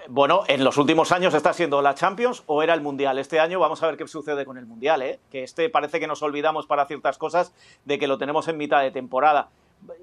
Bueno, 0.08 0.42
en 0.46 0.62
los 0.62 0.76
últimos 0.76 1.10
años 1.10 1.32
está 1.32 1.54
siendo 1.54 1.80
la 1.80 1.94
Champions 1.94 2.42
o 2.44 2.62
era 2.62 2.74
el 2.74 2.82
Mundial. 2.82 3.18
Este 3.18 3.40
año 3.40 3.58
vamos 3.58 3.82
a 3.82 3.86
ver 3.86 3.96
qué 3.96 4.06
sucede 4.06 4.44
con 4.44 4.58
el 4.58 4.66
Mundial, 4.66 5.00
¿eh? 5.00 5.20
que 5.30 5.42
este 5.42 5.70
parece 5.70 6.00
que 6.00 6.06
nos 6.06 6.22
olvidamos 6.22 6.66
para 6.66 6.84
ciertas 6.84 7.16
cosas 7.16 7.54
de 7.86 7.98
que 7.98 8.08
lo 8.08 8.18
tenemos 8.18 8.46
en 8.48 8.58
mitad 8.58 8.82
de 8.82 8.90
temporada 8.90 9.48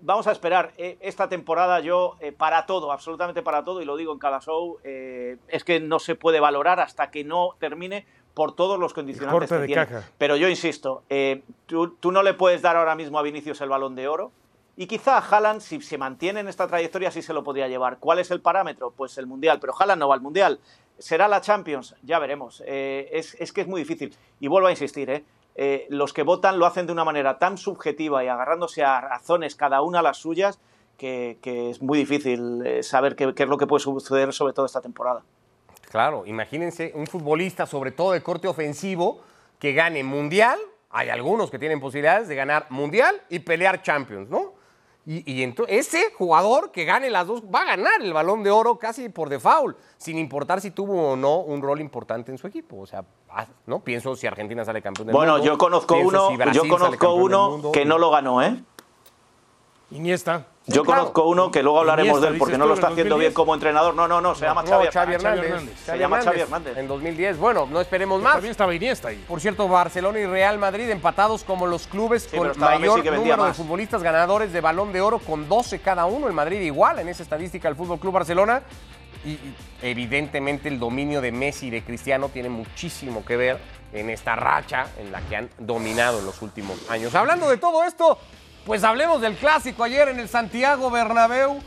vamos 0.01 0.27
a 0.27 0.31
esperar. 0.31 0.73
Eh, 0.77 0.97
esta 1.01 1.29
temporada 1.29 1.79
yo, 1.79 2.15
eh, 2.19 2.31
para 2.31 2.65
todo, 2.65 2.91
absolutamente 2.91 3.41
para 3.41 3.63
todo, 3.63 3.81
y 3.81 3.85
lo 3.85 3.95
digo 3.95 4.13
en 4.13 4.19
cada 4.19 4.39
show, 4.39 4.77
eh, 4.83 5.37
es 5.47 5.63
que 5.63 5.79
no 5.79 5.99
se 5.99 6.15
puede 6.15 6.39
valorar 6.39 6.79
hasta 6.79 7.11
que 7.11 7.23
no 7.23 7.55
termine 7.59 8.05
por 8.33 8.55
todos 8.55 8.79
los 8.79 8.93
condicionantes 8.93 9.49
que 9.49 9.65
tiene. 9.65 9.87
Pero 10.17 10.37
yo 10.37 10.47
insisto, 10.47 11.03
tú, 11.65 11.95
tú, 11.95 12.11
no 12.11 12.23
le 12.23 12.33
puedes 12.33 12.61
dar 12.61 12.77
ahora 12.77 12.95
mismo 12.95 13.19
a 13.19 13.21
Vinicius 13.21 13.59
el 13.61 13.69
balón 13.69 13.95
de 13.95 14.07
oro. 14.07 14.31
Y 14.77 14.87
quizá 14.87 15.17
a 15.17 15.19
Haaland, 15.19 15.59
si 15.59 15.81
se 15.81 15.97
mantiene 15.97 16.39
en 16.39 16.47
esta 16.47 16.65
trayectoria, 16.65 17.11
sí 17.11 17.21
se 17.21 17.33
lo 17.33 17.43
podría 17.43 17.67
llevar. 17.67 17.97
¿Cuál 17.99 18.19
es 18.19 18.31
el 18.31 18.39
parámetro? 18.39 18.91
Pues 18.91 19.17
el 19.17 19.27
Mundial. 19.27 19.59
Pero 19.59 19.73
Haaland 19.77 19.99
no 19.99 20.07
va 20.07 20.15
al 20.15 20.21
Mundial. 20.21 20.59
¿Será 20.97 21.27
la 21.27 21.41
Champions? 21.41 21.93
Ya 22.03 22.19
veremos. 22.19 22.63
Es, 22.65 23.35
es, 23.37 23.51
que 23.51 23.61
es 23.61 23.67
muy 23.67 23.81
difícil. 23.81 24.15
Y 24.39 24.47
vuelvo 24.47 24.69
a 24.69 24.71
insistir, 24.71 25.09
¿eh? 25.09 25.25
Eh, 25.55 25.85
los 25.89 26.13
que 26.13 26.23
votan 26.23 26.59
lo 26.59 26.65
hacen 26.65 26.85
de 26.85 26.93
una 26.93 27.03
manera 27.03 27.37
tan 27.37 27.57
subjetiva 27.57 28.23
y 28.23 28.27
agarrándose 28.27 28.83
a 28.83 29.01
razones 29.01 29.55
cada 29.55 29.81
una 29.81 30.01
las 30.01 30.17
suyas 30.17 30.59
que, 30.97 31.69
es 31.71 31.81
muy 31.81 31.97
difícil 31.97 32.65
eh, 32.65 32.83
saber 32.83 33.15
qué, 33.15 33.33
es 33.35 33.47
lo 33.47 33.57
que 33.57 33.67
puede 33.67 33.81
suceder 33.81 34.31
sobre 34.33 34.53
todo 34.53 34.65
esta 34.65 34.81
temporada. 34.81 35.23
Claro, 35.89 36.25
imagínense 36.25 36.91
un 36.95 37.07
futbolista, 37.07 37.65
sobre 37.65 37.91
todo 37.91 38.11
de 38.11 38.21
corte 38.21 38.47
ofensivo, 38.47 39.21
que 39.59 39.73
gane 39.73 40.03
mundial. 40.03 40.59
Hay 40.89 41.09
algunos 41.09 41.49
que 41.49 41.59
tienen 41.59 41.79
posibilidades 41.79 42.27
de 42.27 42.35
ganar 42.35 42.67
mundial 42.69 43.21
y 43.29 43.39
pelear 43.39 43.81
Champions, 43.81 44.29
¿no? 44.29 44.50
Y, 45.03 45.41
entonces 45.41 45.87
ese 45.87 46.13
jugador 46.15 46.71
que 46.71 46.85
gane 46.85 47.09
las 47.09 47.25
dos 47.25 47.41
va 47.43 47.61
a 47.61 47.65
ganar 47.65 48.01
el 48.01 48.13
balón 48.13 48.43
de 48.43 48.51
oro 48.51 48.77
casi 48.77 49.09
por 49.09 49.29
default, 49.29 49.75
sin 49.97 50.19
importar 50.19 50.61
si 50.61 50.69
tuvo 50.69 51.13
o 51.13 51.15
no 51.15 51.39
un 51.39 51.61
rol 51.63 51.81
importante 51.81 52.31
en 52.31 52.37
su 52.37 52.45
equipo. 52.45 52.79
O 52.79 52.85
sea, 52.85 53.03
ah, 53.31 53.47
no 53.65 53.79
pienso 53.79 54.15
si 54.15 54.27
Argentina 54.27 54.63
sale 54.63 54.79
campeón 54.81 55.07
del 55.07 55.15
mundo. 55.15 55.31
Bueno, 55.31 55.43
yo 55.43 55.57
conozco 55.57 55.95
uno, 55.97 56.29
yo 56.51 56.67
conozco 56.67 57.15
uno 57.15 57.71
que 57.71 57.83
no 57.83 57.97
lo 57.97 58.11
ganó, 58.11 58.43
¿eh? 58.43 58.63
Iniesta. 59.91 60.45
Yo 60.67 60.85
conozco 60.85 61.27
uno 61.27 61.51
que 61.51 61.63
luego 61.63 61.79
hablaremos 61.79 62.21
de 62.21 62.29
él 62.29 62.37
porque 62.37 62.57
no 62.57 62.65
lo 62.65 62.75
está 62.75 62.87
haciendo 62.87 63.17
bien 63.17 63.33
como 63.33 63.53
entrenador. 63.53 63.93
No, 63.93 64.07
no, 64.07 64.21
no, 64.21 64.35
se 64.35 64.45
llama 64.45 64.63
Xavi, 64.63 65.13
Hernández. 65.13 65.69
Se 65.85 65.97
llama 65.97 66.21
Xavi 66.21 66.39
Hernández. 66.41 66.77
En 66.77 66.87
2010. 66.87 67.37
Bueno, 67.37 67.67
no 67.69 67.81
esperemos 67.81 68.21
más. 68.21 68.33
También 68.33 68.51
estaba 68.51 68.73
Iniesta 68.73 69.09
ahí. 69.09 69.23
Por 69.27 69.41
cierto, 69.41 69.67
Barcelona 69.67 70.19
y 70.19 70.25
Real 70.25 70.57
Madrid 70.59 70.89
empatados 70.89 71.43
como 71.43 71.67
los 71.67 71.87
clubes 71.87 72.27
con 72.27 72.57
mayor 72.59 73.03
número 73.03 73.45
de 73.45 73.53
futbolistas 73.53 74.01
ganadores 74.01 74.53
de 74.53 74.61
Balón 74.61 74.93
de 74.93 75.01
Oro 75.01 75.19
con 75.19 75.49
12 75.49 75.79
cada 75.79 76.05
uno. 76.05 76.27
El 76.27 76.33
Madrid 76.33 76.61
igual 76.61 76.99
en 76.99 77.09
esa 77.09 77.23
estadística 77.23 77.67
el 77.67 77.75
Fútbol 77.75 77.99
Club 77.99 78.13
Barcelona. 78.13 78.61
Y 79.25 79.37
evidentemente 79.81 80.69
el 80.69 80.79
dominio 80.79 81.21
de 81.21 81.31
Messi 81.31 81.67
y 81.67 81.69
de 81.69 81.83
Cristiano 81.83 82.29
tiene 82.29 82.49
muchísimo 82.49 83.25
que 83.25 83.35
ver 83.35 83.59
en 83.93 84.09
esta 84.09 84.35
racha 84.35 84.87
en 84.97 85.11
la 85.11 85.21
que 85.21 85.35
han 85.35 85.49
dominado 85.59 86.19
en 86.19 86.25
los 86.25 86.41
últimos 86.41 86.89
años. 86.89 87.13
Hablando 87.13 87.49
de 87.49 87.57
todo 87.57 87.83
esto, 87.83 88.17
pues 88.65 88.83
hablemos 88.83 89.21
del 89.21 89.35
clásico 89.35 89.83
ayer 89.83 90.09
en 90.09 90.19
el 90.19 90.29
Santiago 90.29 90.89
Bernabéu. 90.89 91.59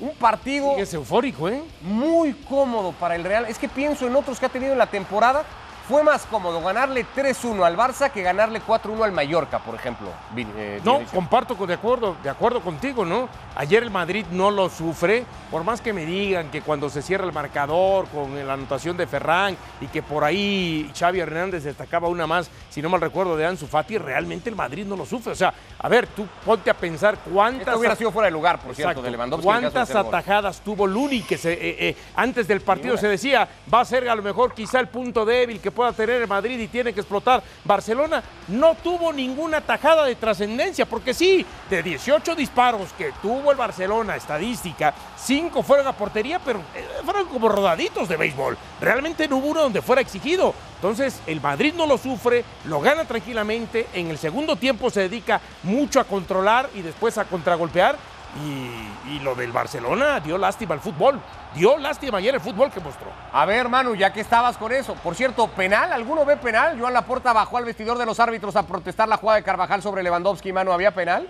Un 0.00 0.14
partido. 0.16 0.76
es 0.78 0.92
eufórico, 0.94 1.48
¿eh? 1.48 1.62
Muy 1.80 2.32
cómodo 2.32 2.92
para 2.92 3.14
el 3.14 3.22
Real. 3.22 3.46
Es 3.48 3.58
que 3.58 3.68
pienso 3.68 4.06
en 4.06 4.16
otros 4.16 4.40
que 4.40 4.46
ha 4.46 4.48
tenido 4.48 4.72
en 4.72 4.78
la 4.78 4.88
temporada 4.88 5.44
fue 5.88 6.02
más 6.02 6.26
cómodo 6.26 6.60
ganarle 6.62 7.04
3-1 7.14 7.64
al 7.64 7.76
Barça 7.76 8.10
que 8.10 8.22
ganarle 8.22 8.62
4-1 8.62 9.04
al 9.04 9.12
Mallorca, 9.12 9.58
por 9.58 9.74
ejemplo. 9.74 10.08
eh, 10.56 10.80
no, 10.84 11.00
comparto 11.12 11.54
de 11.66 11.74
acuerdo, 11.74 12.16
de 12.22 12.30
acuerdo 12.30 12.60
contigo, 12.60 13.04
¿no? 13.04 13.28
Ayer 13.56 13.82
el 13.82 13.90
Madrid 13.90 14.24
no 14.30 14.50
lo 14.50 14.68
sufre, 14.68 15.24
por 15.50 15.64
más 15.64 15.80
que 15.80 15.92
me 15.92 16.06
digan 16.06 16.50
que 16.50 16.62
cuando 16.62 16.88
se 16.88 17.02
cierra 17.02 17.26
el 17.26 17.32
marcador 17.32 18.06
con 18.08 18.34
la 18.46 18.54
anotación 18.54 18.96
de 18.96 19.06
Ferran 19.06 19.56
y 19.80 19.86
que 19.86 20.02
por 20.02 20.24
ahí 20.24 20.90
Xavi 20.98 21.20
Hernández 21.20 21.64
destacaba 21.64 22.08
una 22.08 22.26
más, 22.26 22.50
si 22.70 22.80
no 22.80 22.88
mal 22.88 23.00
recuerdo, 23.00 23.36
de 23.36 23.46
Ansu 23.46 23.66
Fati, 23.66 23.98
realmente 23.98 24.48
el 24.48 24.56
Madrid 24.56 24.86
no 24.86 24.96
lo 24.96 25.04
sufre. 25.04 25.32
O 25.32 25.36
sea, 25.36 25.52
a 25.78 25.88
ver, 25.88 26.06
tú 26.06 26.26
ponte 26.44 26.70
a 26.70 26.74
pensar 26.74 27.18
cuántas... 27.18 27.76
Hubiera 27.76 27.96
sido 27.96 28.12
fuera 28.12 28.26
de 28.26 28.32
lugar, 28.32 28.60
por 28.60 28.74
cierto, 28.74 29.02
de 29.02 29.10
Lewandowski. 29.10 29.44
¿Cuántas 29.44 29.94
atajadas 29.94 30.60
tuvo 30.60 30.86
Luni 30.86 31.22
que 31.22 31.36
se, 31.36 31.52
eh, 31.52 31.88
eh, 31.88 31.96
antes 32.14 32.46
del 32.46 32.60
partido 32.60 32.96
se 32.96 33.08
decía 33.08 33.48
va 33.72 33.80
a 33.80 33.84
ser 33.84 34.08
a 34.08 34.14
lo 34.14 34.22
mejor 34.22 34.54
quizá 34.54 34.80
el 34.80 34.88
punto 34.88 35.24
débil 35.24 35.60
que 35.60 35.70
pueda 35.72 35.92
tener 35.92 36.22
el 36.22 36.28
Madrid 36.28 36.58
y 36.58 36.68
tiene 36.68 36.92
que 36.92 37.00
explotar. 37.00 37.42
Barcelona 37.64 38.22
no 38.48 38.74
tuvo 38.76 39.12
ninguna 39.12 39.60
tajada 39.60 40.04
de 40.04 40.14
trascendencia, 40.14 40.86
porque 40.86 41.14
sí, 41.14 41.44
de 41.68 41.82
18 41.82 42.34
disparos 42.34 42.92
que 42.92 43.12
tuvo 43.20 43.50
el 43.50 43.56
Barcelona, 43.56 44.16
estadística, 44.16 44.94
5 45.16 45.62
fueron 45.62 45.86
a 45.86 45.92
portería, 45.92 46.38
pero 46.38 46.60
eh, 46.74 46.86
fueron 47.04 47.26
como 47.26 47.48
rodaditos 47.48 48.08
de 48.08 48.16
béisbol. 48.16 48.56
Realmente 48.80 49.28
no 49.28 49.38
hubo 49.38 49.48
uno 49.48 49.62
donde 49.62 49.82
fuera 49.82 50.00
exigido. 50.02 50.54
Entonces, 50.76 51.20
el 51.26 51.40
Madrid 51.40 51.74
no 51.76 51.86
lo 51.86 51.96
sufre, 51.96 52.44
lo 52.64 52.80
gana 52.80 53.04
tranquilamente. 53.04 53.86
En 53.94 54.10
el 54.10 54.18
segundo 54.18 54.56
tiempo 54.56 54.90
se 54.90 55.02
dedica 55.02 55.40
mucho 55.62 56.00
a 56.00 56.04
controlar 56.04 56.68
y 56.74 56.82
después 56.82 57.18
a 57.18 57.24
contragolpear. 57.24 57.96
Y, 58.34 59.10
y, 59.10 59.18
lo 59.20 59.34
del 59.34 59.52
Barcelona 59.52 60.18
dio 60.20 60.38
lástima 60.38 60.74
al 60.74 60.80
fútbol. 60.80 61.20
Dio 61.54 61.76
lástima 61.76 62.16
ayer 62.16 62.34
el 62.34 62.40
fútbol 62.40 62.70
que 62.70 62.80
mostró. 62.80 63.08
A 63.30 63.44
ver, 63.44 63.68
Manu, 63.68 63.94
ya 63.94 64.10
que 64.10 64.20
estabas 64.22 64.56
con 64.56 64.72
eso. 64.72 64.94
Por 64.94 65.14
cierto, 65.14 65.48
¿penal? 65.48 65.92
¿Alguno 65.92 66.24
ve 66.24 66.38
penal? 66.38 66.80
Joan 66.80 66.94
Laporta 66.94 67.34
bajó 67.34 67.58
al 67.58 67.66
vestidor 67.66 67.98
de 67.98 68.06
los 68.06 68.18
árbitros 68.20 68.56
a 68.56 68.66
protestar 68.66 69.06
la 69.06 69.18
jugada 69.18 69.36
de 69.36 69.42
Carvajal 69.42 69.82
sobre 69.82 70.02
Lewandowski. 70.02 70.50
Manu, 70.50 70.72
¿había 70.72 70.92
penal? 70.92 71.28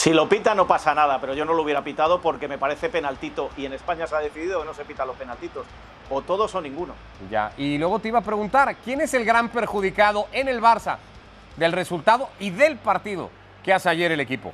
Si 0.00 0.12
lo 0.12 0.28
pita 0.28 0.54
no 0.54 0.66
pasa 0.66 0.94
nada, 0.94 1.20
pero 1.20 1.34
yo 1.34 1.44
no 1.44 1.52
lo 1.52 1.62
hubiera 1.62 1.84
pitado 1.84 2.20
porque 2.20 2.48
me 2.48 2.58
parece 2.58 2.88
penaltito 2.88 3.50
y 3.56 3.66
en 3.66 3.74
España 3.74 4.06
se 4.06 4.16
ha 4.16 4.20
decidido 4.20 4.60
que 4.60 4.66
no 4.66 4.74
se 4.74 4.84
pitan 4.84 5.06
los 5.06 5.14
penaltitos. 5.14 5.66
O 6.08 6.22
todos 6.22 6.54
o 6.54 6.60
ninguno. 6.60 6.94
Ya, 7.30 7.52
y 7.56 7.78
luego 7.78 7.98
te 7.98 8.08
iba 8.08 8.18
a 8.18 8.22
preguntar, 8.22 8.74
¿quién 8.82 9.00
es 9.00 9.14
el 9.14 9.24
gran 9.24 9.50
perjudicado 9.50 10.26
en 10.32 10.48
el 10.48 10.60
Barça 10.60 10.96
del 11.56 11.72
resultado 11.72 12.30
y 12.40 12.50
del 12.50 12.78
partido 12.78 13.30
que 13.62 13.72
hace 13.72 13.88
ayer 13.88 14.12
el 14.12 14.20
equipo? 14.20 14.52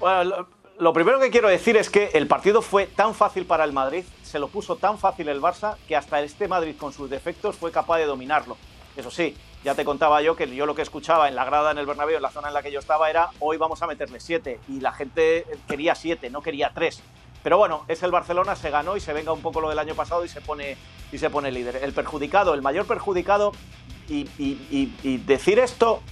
Bueno, 0.00 0.46
lo, 0.78 0.92
primero 0.92 1.20
que 1.20 1.30
quiero 1.30 1.48
decir 1.48 1.76
es 1.76 1.88
que 1.88 2.10
el 2.14 2.26
partido 2.26 2.60
fue 2.60 2.86
tan 2.86 3.14
fácil 3.14 3.46
para 3.46 3.64
el 3.64 3.72
Madrid, 3.72 4.04
se 4.22 4.38
lo 4.38 4.48
puso 4.48 4.76
tan 4.76 4.98
fácil 4.98 5.28
el 5.28 5.40
Barça, 5.40 5.76
que 5.86 5.94
hasta 5.94 6.20
este 6.22 6.48
Madrid 6.48 6.74
con 6.76 6.92
sus 6.92 7.08
defectos 7.08 7.56
fue 7.56 7.70
capaz 7.70 7.98
de 7.98 8.06
dominarlo. 8.06 8.56
Eso 8.96 9.10
sí, 9.10 9.36
ya 9.64 9.74
te 9.74 9.84
contaba 9.84 10.20
yo 10.22 10.34
que 10.34 10.52
yo 10.54 10.66
lo 10.66 10.74
que 10.74 10.82
escuchaba 10.82 11.28
en 11.28 11.36
la 11.36 11.44
grada 11.44 11.70
en 11.70 11.78
el 11.78 11.86
Bernabéu, 11.86 12.16
en 12.16 12.22
la 12.22 12.30
zona 12.30 12.48
en 12.48 12.54
la 12.54 12.62
que 12.62 12.72
yo 12.72 12.80
estaba, 12.80 13.08
era 13.08 13.30
hoy 13.38 13.56
vamos 13.56 13.80
a 13.82 13.86
meterle 13.86 14.18
siete. 14.18 14.58
Y 14.68 14.80
la 14.80 14.92
gente 14.92 15.46
quería 15.68 15.94
siete, 15.94 16.30
no 16.30 16.42
quería 16.42 16.72
tres. 16.74 17.00
Pero 17.42 17.58
bueno, 17.58 17.84
es 17.88 18.02
el 18.02 18.10
Barcelona, 18.10 18.56
se 18.56 18.70
ganó 18.70 18.96
y 18.96 19.00
se 19.00 19.12
venga 19.12 19.32
un 19.32 19.40
poco 19.40 19.60
lo 19.60 19.68
del 19.68 19.78
año 19.78 19.94
pasado 19.94 20.24
y 20.24 20.28
se 20.28 20.40
pone, 20.40 20.76
y 21.10 21.18
se 21.18 21.30
pone 21.30 21.50
líder. 21.50 21.76
El 21.76 21.92
perjudicado, 21.92 22.54
el 22.54 22.62
mayor 22.62 22.86
perjudicado, 22.86 23.52
y 24.08 25.16
decir 25.26 25.58
esto 25.58 26.02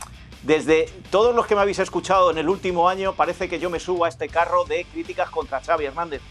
desde 0.42 0.87
todos 1.11 1.35
los 1.35 1.46
que 1.46 1.55
me 1.55 1.61
habéis 1.61 1.79
escuchado 1.79 2.31
en 2.31 2.38
el 2.38 2.48
último 2.48 2.88
año, 2.88 3.14
parece 3.14 3.48
que 3.48 3.59
yo 3.59 3.68
me 3.68 3.79
subo 3.79 4.05
a 4.05 4.09
este 4.09 4.29
carro 4.29 4.64
de 4.64 4.85
críticas 4.85 5.31
contra 5.31 5.61
Xavi 5.61 5.85
Hernández. 5.85 6.22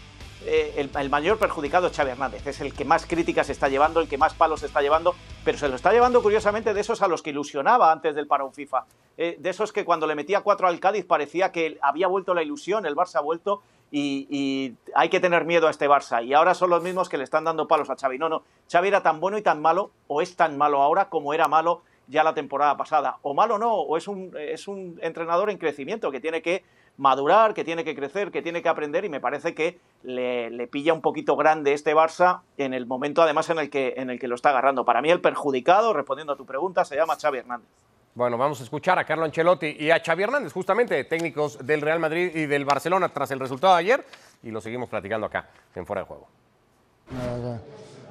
Eh, 0.46 0.88
el, 0.98 1.10
mayor 1.10 1.38
perjudicado 1.38 1.86
es 1.86 1.96
Xavi 1.96 2.12
Hernández, 2.12 2.46
es 2.46 2.60
el 2.60 2.72
que 2.72 2.84
más 2.86 3.04
críticas 3.06 3.50
está 3.50 3.68
llevando, 3.68 4.00
el 4.00 4.08
que 4.08 4.16
más 4.16 4.32
palos 4.34 4.62
está 4.62 4.80
llevando, 4.80 5.14
pero 5.44 5.58
se 5.58 5.68
lo 5.68 5.76
está 5.76 5.92
llevando 5.92 6.22
curiosamente 6.22 6.72
de 6.72 6.80
esos 6.80 7.02
a 7.02 7.08
los 7.08 7.22
que 7.22 7.30
ilusionaba 7.30 7.92
antes 7.92 8.14
del 8.14 8.26
parón 8.26 8.52
FIFA, 8.54 8.86
eh, 9.18 9.36
de 9.38 9.50
esos 9.50 9.70
que 9.70 9.84
cuando 9.84 10.06
le 10.06 10.14
metía 10.14 10.40
cuatro 10.40 10.66
al 10.66 10.80
Cádiz 10.80 11.04
parecía 11.04 11.52
que 11.52 11.78
había 11.82 12.08
vuelto 12.08 12.32
la 12.32 12.42
ilusión, 12.42 12.86
el 12.86 12.96
Barça 12.96 13.16
ha 13.16 13.20
vuelto 13.20 13.60
y, 13.92 14.26
y, 14.30 14.76
hay 14.94 15.10
que 15.10 15.20
tener 15.20 15.44
miedo 15.44 15.66
a 15.66 15.70
este 15.70 15.88
Barça. 15.88 16.24
Y 16.24 16.32
ahora 16.32 16.54
son 16.54 16.70
los 16.70 16.82
mismos 16.82 17.08
que 17.08 17.18
le 17.18 17.24
están 17.24 17.44
dando 17.44 17.68
palos 17.68 17.90
a 17.90 17.96
Xavi. 17.96 18.18
No, 18.18 18.28
no, 18.28 18.42
Xavi 18.70 18.88
era 18.88 19.02
tan 19.02 19.20
bueno 19.20 19.36
y 19.36 19.42
tan 19.42 19.60
malo, 19.60 19.90
o 20.06 20.22
es 20.22 20.36
tan 20.36 20.56
malo 20.56 20.80
ahora 20.80 21.10
como 21.10 21.34
era 21.34 21.48
malo 21.48 21.82
ya 22.10 22.24
la 22.24 22.34
temporada 22.34 22.76
pasada. 22.76 23.16
O 23.22 23.32
malo 23.32 23.58
no, 23.58 23.74
o 23.74 23.96
es 23.96 24.08
un, 24.08 24.36
es 24.38 24.68
un 24.68 24.98
entrenador 25.00 25.48
en 25.48 25.56
crecimiento 25.56 26.10
que 26.10 26.20
tiene 26.20 26.42
que 26.42 26.64
madurar, 26.96 27.54
que 27.54 27.64
tiene 27.64 27.82
que 27.82 27.94
crecer, 27.94 28.30
que 28.30 28.42
tiene 28.42 28.62
que 28.62 28.68
aprender 28.68 29.04
y 29.04 29.08
me 29.08 29.20
parece 29.20 29.54
que 29.54 29.78
le, 30.02 30.50
le, 30.50 30.66
pilla 30.66 30.92
un 30.92 31.00
poquito 31.00 31.34
grande 31.34 31.72
este 31.72 31.94
Barça 31.94 32.40
en 32.58 32.74
el 32.74 32.84
momento 32.84 33.22
además 33.22 33.48
en 33.48 33.58
el, 33.58 33.70
que, 33.70 33.94
en 33.96 34.10
el 34.10 34.18
que 34.18 34.28
lo 34.28 34.34
está 34.34 34.50
agarrando. 34.50 34.84
Para 34.84 35.00
mí 35.00 35.10
el 35.10 35.20
perjudicado, 35.20 35.94
respondiendo 35.94 36.34
a 36.34 36.36
tu 36.36 36.44
pregunta, 36.44 36.84
se 36.84 36.96
llama 36.96 37.16
Xavi 37.16 37.38
Hernández. 37.38 37.68
Bueno, 38.14 38.36
vamos 38.36 38.60
a 38.60 38.64
escuchar 38.64 38.98
a 38.98 39.04
Carlo 39.04 39.24
Ancelotti 39.24 39.76
y 39.78 39.90
a 39.90 40.02
Xavi 40.04 40.24
Hernández, 40.24 40.52
justamente 40.52 41.02
técnicos 41.04 41.64
del 41.64 41.80
Real 41.80 42.00
Madrid 42.00 42.32
y 42.34 42.46
del 42.46 42.64
Barcelona 42.64 43.08
tras 43.08 43.30
el 43.30 43.38
resultado 43.38 43.74
de 43.74 43.80
ayer 43.80 44.04
y 44.42 44.50
lo 44.50 44.60
seguimos 44.60 44.88
platicando 44.88 45.26
acá 45.26 45.48
en 45.74 45.86
Fuera 45.86 46.02
de 46.02 46.08
Juego. 46.08 46.28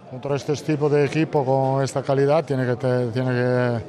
Contra 0.10 0.36
este 0.36 0.54
tipo 0.56 0.90
de 0.90 1.06
equipo 1.06 1.46
con 1.46 1.84
esta 1.84 2.02
calidad 2.02 2.44
tiene 2.44 2.66
que, 2.66 2.76
tiene 3.14 3.80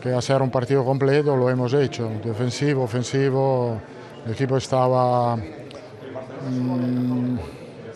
que, 0.00 0.14
hacer 0.14 0.40
un 0.40 0.50
partido 0.50 0.84
completo, 0.84 1.36
lo 1.36 1.50
hemos 1.50 1.74
hecho, 1.74 2.08
defensivo, 2.24 2.84
ofensivo, 2.84 3.76
el 4.24 4.32
equipo 4.32 4.56
estaba 4.56 5.36
mmm, 5.36 7.36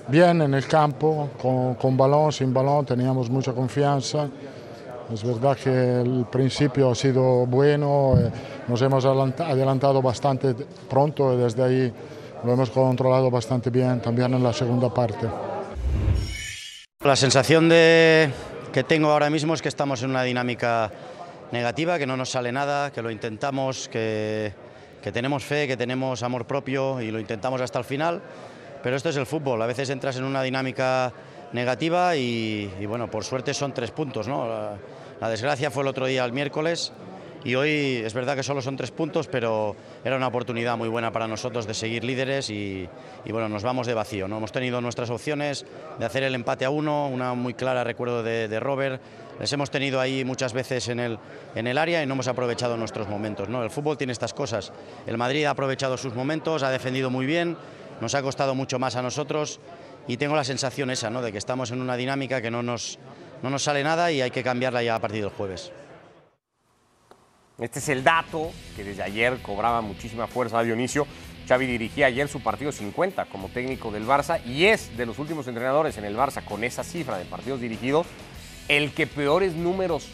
bien 0.08 0.42
en 0.42 0.54
el 0.54 0.66
campo, 0.66 1.30
con, 1.40 1.74
con, 1.74 1.96
balón, 1.96 2.32
sin 2.32 2.52
balón, 2.52 2.84
teníamos 2.84 3.30
mucha 3.30 3.52
confianza. 3.52 4.28
Es 5.12 5.22
verdad 5.24 5.56
que 5.56 6.00
el 6.00 6.26
principio 6.30 6.90
ha 6.90 6.94
sido 6.94 7.46
bueno, 7.46 8.14
eh, 8.18 8.30
nos 8.66 8.82
hemos 8.82 9.04
adelantado 9.04 10.02
bastante 10.02 10.54
pronto 10.88 11.34
y 11.34 11.36
desde 11.36 11.62
ahí 11.62 11.92
lo 12.44 12.52
hemos 12.52 12.70
controlado 12.70 13.30
bastante 13.30 13.70
bien 13.70 14.00
también 14.00 14.34
en 14.34 14.42
la 14.42 14.52
segunda 14.52 14.92
parte. 14.92 15.51
La 17.04 17.16
sensación 17.16 17.68
de, 17.68 18.30
que 18.72 18.84
tengo 18.84 19.10
ahora 19.10 19.28
mismo 19.28 19.54
es 19.54 19.60
que 19.60 19.68
estamos 19.68 20.04
en 20.04 20.10
una 20.10 20.22
dinámica 20.22 20.92
negativa, 21.50 21.98
que 21.98 22.06
no 22.06 22.16
nos 22.16 22.30
sale 22.30 22.52
nada, 22.52 22.92
que 22.92 23.02
lo 23.02 23.10
intentamos, 23.10 23.88
que, 23.88 24.52
que 25.02 25.10
tenemos 25.10 25.42
fe, 25.44 25.66
que 25.66 25.76
tenemos 25.76 26.22
amor 26.22 26.46
propio 26.46 27.00
y 27.00 27.10
lo 27.10 27.18
intentamos 27.18 27.60
hasta 27.60 27.80
el 27.80 27.84
final, 27.84 28.22
pero 28.84 28.94
esto 28.94 29.08
es 29.08 29.16
el 29.16 29.26
fútbol, 29.26 29.60
a 29.62 29.66
veces 29.66 29.90
entras 29.90 30.16
en 30.16 30.22
una 30.22 30.44
dinámica 30.44 31.12
negativa 31.52 32.14
y, 32.14 32.70
bueno, 32.86 33.10
por 33.10 33.24
suerte 33.24 33.52
son 33.52 33.74
tres 33.74 33.90
puntos, 33.90 34.28
¿no? 34.28 34.46
La, 34.46 34.76
la, 35.20 35.28
desgracia 35.28 35.72
fue 35.72 35.82
el 35.82 35.88
otro 35.88 36.06
día, 36.06 36.24
el 36.24 36.32
miércoles, 36.32 36.92
y 37.44 37.54
hoy 37.54 38.02
es 38.04 38.14
verdad 38.14 38.36
que 38.36 38.42
solo 38.42 38.62
son 38.62 38.76
tres 38.76 38.90
puntos, 38.90 39.28
pero 39.28 39.76
era 40.04 40.16
una 40.16 40.26
oportunidad 40.26 40.76
muy 40.76 40.88
buena 40.88 41.12
para 41.12 41.26
nosotros 41.26 41.66
de 41.66 41.74
seguir 41.74 42.04
líderes 42.04 42.50
y, 42.50 42.88
bueno, 43.30 43.48
nos 43.48 43.62
vamos 43.62 43.86
de 43.86 43.94
vacío, 43.94 44.28
¿no? 44.28 44.38
Hemos 44.38 44.52
tenido 44.52 44.80
nuestras 44.80 45.10
opciones 45.10 45.66
de 45.98 46.04
hacer 46.04 46.22
el 46.22 46.34
empate 46.34 46.64
a 46.64 46.70
uno, 46.70 47.08
una 47.08 47.34
muy 47.34 47.54
clara 47.54 47.84
recuerdo 47.84 48.22
de, 48.22 48.48
de 48.48 48.60
Robert, 48.60 49.02
les 49.40 49.52
hemos 49.52 49.70
tenido 49.70 50.00
ahí 50.00 50.24
muchas 50.24 50.52
veces 50.52 50.88
en 50.88 51.00
el, 51.00 51.18
en 51.54 51.66
el 51.66 51.78
área 51.78 52.02
y 52.02 52.06
no 52.06 52.14
hemos 52.14 52.28
aprovechado 52.28 52.76
nuestros 52.76 53.08
momentos. 53.08 53.48
¿no? 53.48 53.64
El 53.64 53.70
fútbol 53.70 53.98
tiene 53.98 54.12
estas 54.12 54.34
cosas. 54.34 54.72
El 55.06 55.18
Madrid 55.18 55.44
ha 55.44 55.50
aprovechado 55.50 55.96
sus 55.96 56.14
momentos, 56.14 56.62
ha 56.62 56.70
defendido 56.70 57.10
muy 57.10 57.26
bien, 57.26 57.56
nos 58.00 58.14
ha 58.14 58.22
costado 58.22 58.54
mucho 58.54 58.78
más 58.78 58.96
a 58.96 59.02
nosotros 59.02 59.58
y 60.06 60.16
tengo 60.16 60.36
la 60.36 60.44
sensación 60.44 60.90
esa, 60.90 61.10
¿no? 61.10 61.22
de 61.22 61.32
que 61.32 61.38
estamos 61.38 61.70
en 61.70 61.80
una 61.80 61.96
dinámica 61.96 62.40
que 62.40 62.50
no 62.50 62.62
nos, 62.62 62.98
no 63.42 63.50
nos 63.50 63.62
sale 63.62 63.82
nada 63.82 64.12
y 64.12 64.20
hay 64.20 64.30
que 64.30 64.42
cambiarla 64.42 64.82
ya 64.82 64.94
a 64.94 65.00
partir 65.00 65.22
del 65.22 65.30
jueves. 65.30 65.72
Este 67.62 67.78
es 67.78 67.88
el 67.90 68.02
dato 68.02 68.50
que 68.74 68.82
desde 68.82 69.04
ayer 69.04 69.38
cobraba 69.40 69.80
muchísima 69.82 70.26
fuerza 70.26 70.58
a 70.58 70.64
Dionisio. 70.64 71.06
Xavi 71.46 71.66
dirigía 71.66 72.06
ayer 72.06 72.26
su 72.26 72.40
partido 72.40 72.72
50 72.72 73.26
como 73.26 73.48
técnico 73.50 73.92
del 73.92 74.04
Barça 74.04 74.44
y 74.44 74.64
es 74.64 74.96
de 74.96 75.06
los 75.06 75.20
últimos 75.20 75.46
entrenadores 75.46 75.96
en 75.96 76.04
el 76.04 76.16
Barça 76.16 76.44
con 76.44 76.64
esa 76.64 76.82
cifra 76.82 77.18
de 77.18 77.24
partidos 77.24 77.60
dirigidos 77.60 78.08
el 78.66 78.92
que 78.92 79.06
peores 79.06 79.54
números 79.54 80.08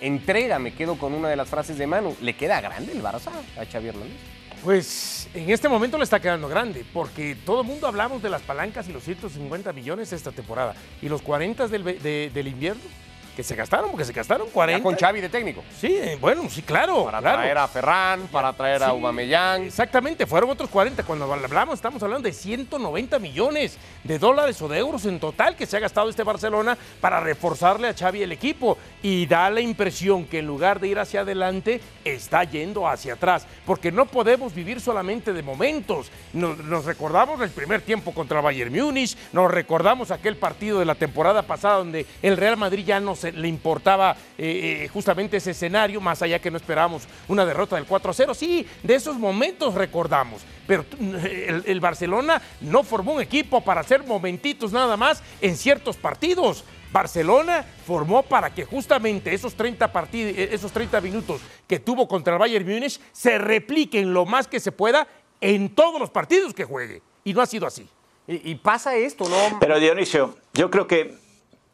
entrega. 0.00 0.58
Me 0.58 0.72
quedo 0.72 0.96
con 0.96 1.12
una 1.12 1.28
de 1.28 1.36
las 1.36 1.48
frases 1.48 1.76
de 1.76 1.86
Manu. 1.86 2.16
¿Le 2.22 2.36
queda 2.36 2.62
grande 2.62 2.92
el 2.92 3.02
Barça 3.02 3.30
a 3.58 3.66
Xavi 3.70 3.88
Hernández? 3.88 4.16
Pues 4.62 5.28
en 5.34 5.50
este 5.50 5.68
momento 5.68 5.98
le 5.98 6.04
está 6.04 6.20
quedando 6.20 6.48
grande, 6.48 6.86
porque 6.90 7.36
todo 7.44 7.60
el 7.60 7.66
mundo 7.66 7.86
hablamos 7.86 8.22
de 8.22 8.30
las 8.30 8.40
palancas 8.40 8.88
y 8.88 8.94
los 8.94 9.04
150 9.04 9.74
millones 9.74 10.10
esta 10.14 10.32
temporada. 10.32 10.74
¿Y 11.02 11.10
los 11.10 11.20
40 11.20 11.68
del, 11.68 11.84
de, 11.84 12.30
del 12.32 12.48
invierno? 12.48 12.82
Que 13.34 13.42
se 13.42 13.54
gastaron, 13.54 13.90
porque 13.90 14.04
se 14.04 14.12
gastaron 14.12 14.48
40. 14.50 14.78
Ya 14.78 14.82
con 14.82 14.96
Xavi 14.96 15.20
de 15.20 15.28
técnico. 15.28 15.62
Sí, 15.78 15.96
bueno, 16.20 16.48
sí, 16.48 16.62
claro. 16.62 17.04
Para 17.04 17.20
claro. 17.20 17.38
traer 17.38 17.58
a 17.58 17.68
Ferran, 17.68 18.20
para 18.28 18.52
traer 18.52 18.82
a 18.82 18.88
Aubameyang. 18.88 19.64
Exactamente, 19.64 20.26
fueron 20.26 20.50
otros 20.50 20.70
40. 20.70 21.02
Cuando 21.02 21.32
hablamos, 21.32 21.74
estamos 21.74 22.02
hablando 22.02 22.26
de 22.26 22.32
190 22.32 23.18
millones 23.18 23.78
de 24.02 24.18
dólares 24.18 24.60
o 24.62 24.68
de 24.68 24.78
euros 24.78 25.04
en 25.06 25.18
total 25.18 25.56
que 25.56 25.66
se 25.66 25.76
ha 25.76 25.80
gastado 25.80 26.08
este 26.08 26.22
Barcelona 26.22 26.78
para 27.00 27.20
reforzarle 27.20 27.88
a 27.88 27.94
Xavi 27.94 28.22
el 28.22 28.32
equipo. 28.32 28.78
Y 29.02 29.26
da 29.26 29.50
la 29.50 29.60
impresión 29.60 30.24
que 30.24 30.38
en 30.38 30.46
lugar 30.46 30.80
de 30.80 30.88
ir 30.88 30.98
hacia 30.98 31.20
adelante, 31.20 31.80
está 32.04 32.44
yendo 32.44 32.88
hacia 32.88 33.14
atrás. 33.14 33.46
Porque 33.66 33.92
no 33.92 34.06
podemos 34.06 34.54
vivir 34.54 34.80
solamente 34.80 35.32
de 35.32 35.42
momentos. 35.42 36.10
Nos, 36.32 36.58
nos 36.58 36.84
recordamos 36.84 37.40
el 37.40 37.50
primer 37.50 37.82
tiempo 37.82 38.12
contra 38.12 38.40
Bayern 38.40 38.74
Múnich, 38.74 39.16
nos 39.32 39.50
recordamos 39.50 40.10
aquel 40.10 40.36
partido 40.36 40.78
de 40.78 40.84
la 40.84 40.94
temporada 40.94 41.42
pasada 41.42 41.78
donde 41.78 42.06
el 42.22 42.36
Real 42.36 42.56
Madrid 42.56 42.84
ya 42.84 43.00
no 43.00 43.14
se, 43.14 43.23
le 43.32 43.48
importaba 43.48 44.16
eh, 44.38 44.84
eh, 44.84 44.88
justamente 44.88 45.36
ese 45.36 45.52
escenario, 45.52 46.00
más 46.00 46.22
allá 46.22 46.38
que 46.40 46.50
no 46.50 46.56
esperábamos 46.56 47.02
una 47.28 47.44
derrota 47.44 47.76
del 47.76 47.86
4-0. 47.86 48.34
Sí, 48.34 48.66
de 48.82 48.94
esos 48.94 49.18
momentos 49.18 49.74
recordamos. 49.74 50.42
Pero 50.66 50.84
el, 51.00 51.62
el 51.66 51.80
Barcelona 51.80 52.40
no 52.60 52.82
formó 52.82 53.14
un 53.14 53.20
equipo 53.20 53.60
para 53.62 53.82
hacer 53.82 54.04
momentitos 54.04 54.72
nada 54.72 54.96
más 54.96 55.22
en 55.40 55.56
ciertos 55.56 55.96
partidos. 55.96 56.64
Barcelona 56.92 57.64
formó 57.86 58.22
para 58.22 58.54
que 58.54 58.64
justamente 58.64 59.34
esos 59.34 59.54
30, 59.54 59.92
partid- 59.92 60.32
eh, 60.36 60.48
esos 60.52 60.70
30 60.72 61.00
minutos 61.00 61.40
que 61.66 61.80
tuvo 61.80 62.06
contra 62.06 62.34
el 62.34 62.38
Bayern 62.38 62.64
Múnich 62.66 63.00
se 63.12 63.36
repliquen 63.38 64.14
lo 64.14 64.24
más 64.24 64.46
que 64.46 64.60
se 64.60 64.70
pueda 64.72 65.06
en 65.40 65.74
todos 65.74 66.00
los 66.00 66.10
partidos 66.10 66.54
que 66.54 66.64
juegue. 66.64 67.02
Y 67.24 67.34
no 67.34 67.42
ha 67.42 67.46
sido 67.46 67.66
así. 67.66 67.88
Y, 68.28 68.52
y 68.52 68.54
pasa 68.54 68.94
esto, 68.96 69.28
¿no? 69.28 69.58
Pero 69.60 69.78
Dionisio, 69.80 70.38
yo 70.54 70.70
creo 70.70 70.86
que 70.86 71.14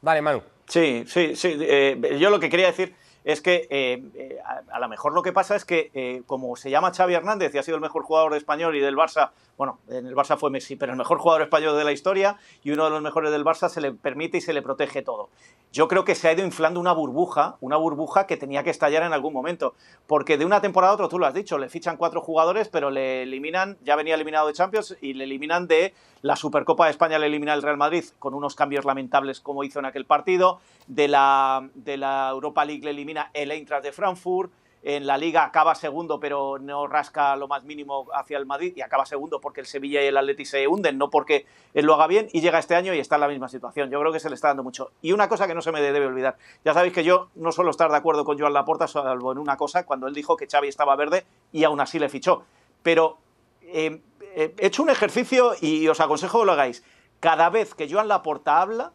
Dale, 0.03 0.23
Manu. 0.23 0.43
Sí, 0.71 1.05
sí, 1.09 1.35
sí. 1.35 1.57
eh, 1.61 2.17
yo 2.21 2.31
lo 2.31 2.39
que 2.39 2.49
quería 2.49 2.69
decir 2.69 2.95
es 3.25 3.41
que 3.41 3.67
eh, 3.71 4.03
eh, 4.15 4.39
a, 4.71 4.81
lo 4.81 4.89
mejor 4.89 5.13
lo 5.13 5.23
que 5.23 5.33
pasa 5.33 5.57
es 5.57 5.65
que 5.65 5.91
eh, 5.95 6.23
como 6.27 6.57
se 6.57 6.71
llama 6.71 6.93
Xavi 6.93 7.15
Hernández 7.15 7.55
y 7.55 7.59
ha 7.59 7.63
sido 7.63 7.77
el 7.77 7.83
mejor 7.83 8.03
jugador 8.03 8.35
español 8.35 8.77
y 8.77 8.81
del 8.81 8.97
Barça, 8.97 9.31
bueno, 9.57 9.79
en 9.89 10.07
el 10.07 10.15
Barça 10.15 10.39
fue 10.39 10.51
Messi, 10.51 10.77
pero 10.77 10.93
el 10.93 10.99
mejor 10.99 11.19
jugador 11.19 11.43
español 11.43 11.77
de 11.77 11.85
la 11.85 11.93
historia 11.93 12.37
y 12.63 12.71
uno 12.71 12.85
de 12.85 12.91
los 12.91 13.03
mejores 13.03 13.31
del 13.31 13.45
Barça 13.45 13.69
se 13.69 13.81
le 13.81 13.93
permite 13.93 14.39
y 14.39 14.41
se 14.41 14.53
le 14.53 14.63
protege 14.63 15.03
todo. 15.03 15.29
Yo 15.73 15.87
creo 15.87 16.05
que 16.05 16.15
se 16.15 16.29
ha 16.29 16.33
ido 16.33 16.45
inflando 16.45 16.81
una 16.81 16.93
burbuja, 16.93 17.57
una 17.61 17.77
burbuja 17.77 18.27
que 18.27 18.37
tenía 18.37 18.65
que 18.65 18.71
estallar 18.71 19.03
en 19.03 19.13
algún 19.13 19.33
momento, 19.33 19.75
porque 20.07 20.39
de 20.39 20.45
una 20.45 20.61
temporada 20.61 20.93
a 20.93 20.95
otra, 20.95 21.09
tú 21.09 21.19
lo 21.19 21.27
has 21.27 21.35
dicho, 21.35 21.59
le 21.59 21.69
fichan 21.69 21.97
cuatro 21.97 22.23
jugadores, 22.23 22.69
pero 22.69 22.91
le 22.91 23.23
eliminan, 23.23 23.77
ya 23.83 23.97
venía 23.97 24.15
eliminado 24.15 24.49
de 24.49 24.55
Champions 24.55 24.97
y 25.01 25.13
le 25.13 25.25
eliminan 25.25 25.69
de 25.69 25.95
la 26.23 26.37
Supercopa 26.37 26.87
de 26.87 26.91
España, 26.91 27.19
le 27.19 27.27
elimina 27.27 27.55
el 27.55 27.63
Real 27.63 27.77
Madrid 27.77 28.05
con 28.19 28.35
unos 28.35 28.55
cambios 28.55 28.85
lamentables 28.85 29.41
como 29.41 29.65
hizo 29.65 29.79
en 29.79 29.87
aquel 29.87 30.07
partido, 30.07 30.61
de 30.87 31.07
la, 31.07 31.69
de 31.75 31.97
la 31.97 32.31
Europa 32.31 32.65
League 32.65 32.83
le 32.83 32.91
el 33.33 33.51
Eintracht 33.51 33.85
de 33.85 33.93
Frankfurt, 33.93 34.53
en 34.83 35.07
la 35.07 35.19
Liga 35.19 35.45
acaba 35.45 35.75
segundo, 35.75 36.19
pero 36.19 36.59
no 36.59 36.87
rasca 36.87 37.37
lo 37.37 37.49
más 37.49 37.65
mínimo 37.65 38.07
hacia 38.15 38.39
el 38.39 38.47
Madrid 38.47 38.73
y 38.77 38.81
acaba 38.81 39.05
segundo 39.05 39.41
porque 39.41 39.61
el 39.61 39.67
Sevilla 39.67 40.03
y 40.03 40.07
el 40.07 40.17
Atleti 40.17 40.47
se 40.47 40.67
hunden, 40.67 40.97
no 40.97 41.11
porque 41.11 41.45
él 41.75 41.85
lo 41.85 41.95
haga 41.95 42.07
bien 42.07 42.29
y 42.33 42.41
llega 42.41 42.59
este 42.59 42.75
año 42.75 42.95
y 42.95 42.99
está 42.99 43.17
en 43.17 43.21
la 43.21 43.29
misma 43.29 43.49
situación. 43.49 43.91
Yo 43.91 44.01
creo 44.01 44.13
que 44.13 44.21
se 44.21 44.31
le 44.31 44.35
está 44.35 44.49
dando 44.49 44.63
mucho. 44.63 44.93
Y 45.03 45.13
una 45.13 45.29
cosa 45.29 45.47
que 45.47 45.55
no 45.55 45.61
se 45.61 45.71
me 45.71 45.83
debe 45.83 46.07
olvidar, 46.07 46.39
ya 46.65 46.73
sabéis 46.73 46.95
que 46.95 47.05
yo 47.05 47.29
no 47.35 47.53
suelo 47.53 47.71
estar 47.71 47.91
de 47.91 47.97
acuerdo 47.99 48.25
con 48.25 48.39
Joan 48.39 48.55
Laporta, 48.55 48.89
salvo 48.89 49.33
en 49.33 49.39
una 49.39 49.59
cosa, 49.59 49.85
cuando 49.85 50.07
él 50.07 50.15
dijo 50.15 50.37
que 50.37 50.47
Xavi 50.47 50.69
estaba 50.69 50.97
verde 50.97 51.27
y 51.53 51.65
aún 51.65 51.81
así 51.81 51.99
le 51.99 52.09
fichó. 52.09 52.45
Pero 52.83 53.19
eh, 53.63 54.01
eh, 54.35 54.55
he 54.57 54.67
hecho 54.67 54.83
un 54.83 54.89
ejercicio 54.89 55.53
y 55.61 55.87
os 55.89 56.01
aconsejo 56.01 56.41
que 56.41 56.47
lo 56.47 56.53
hagáis. 56.53 56.83
Cada 57.21 57.51
vez 57.51 57.75
que 57.75 57.91
Joan 57.91 58.09
Laporta 58.09 58.63
habla, 58.63 58.93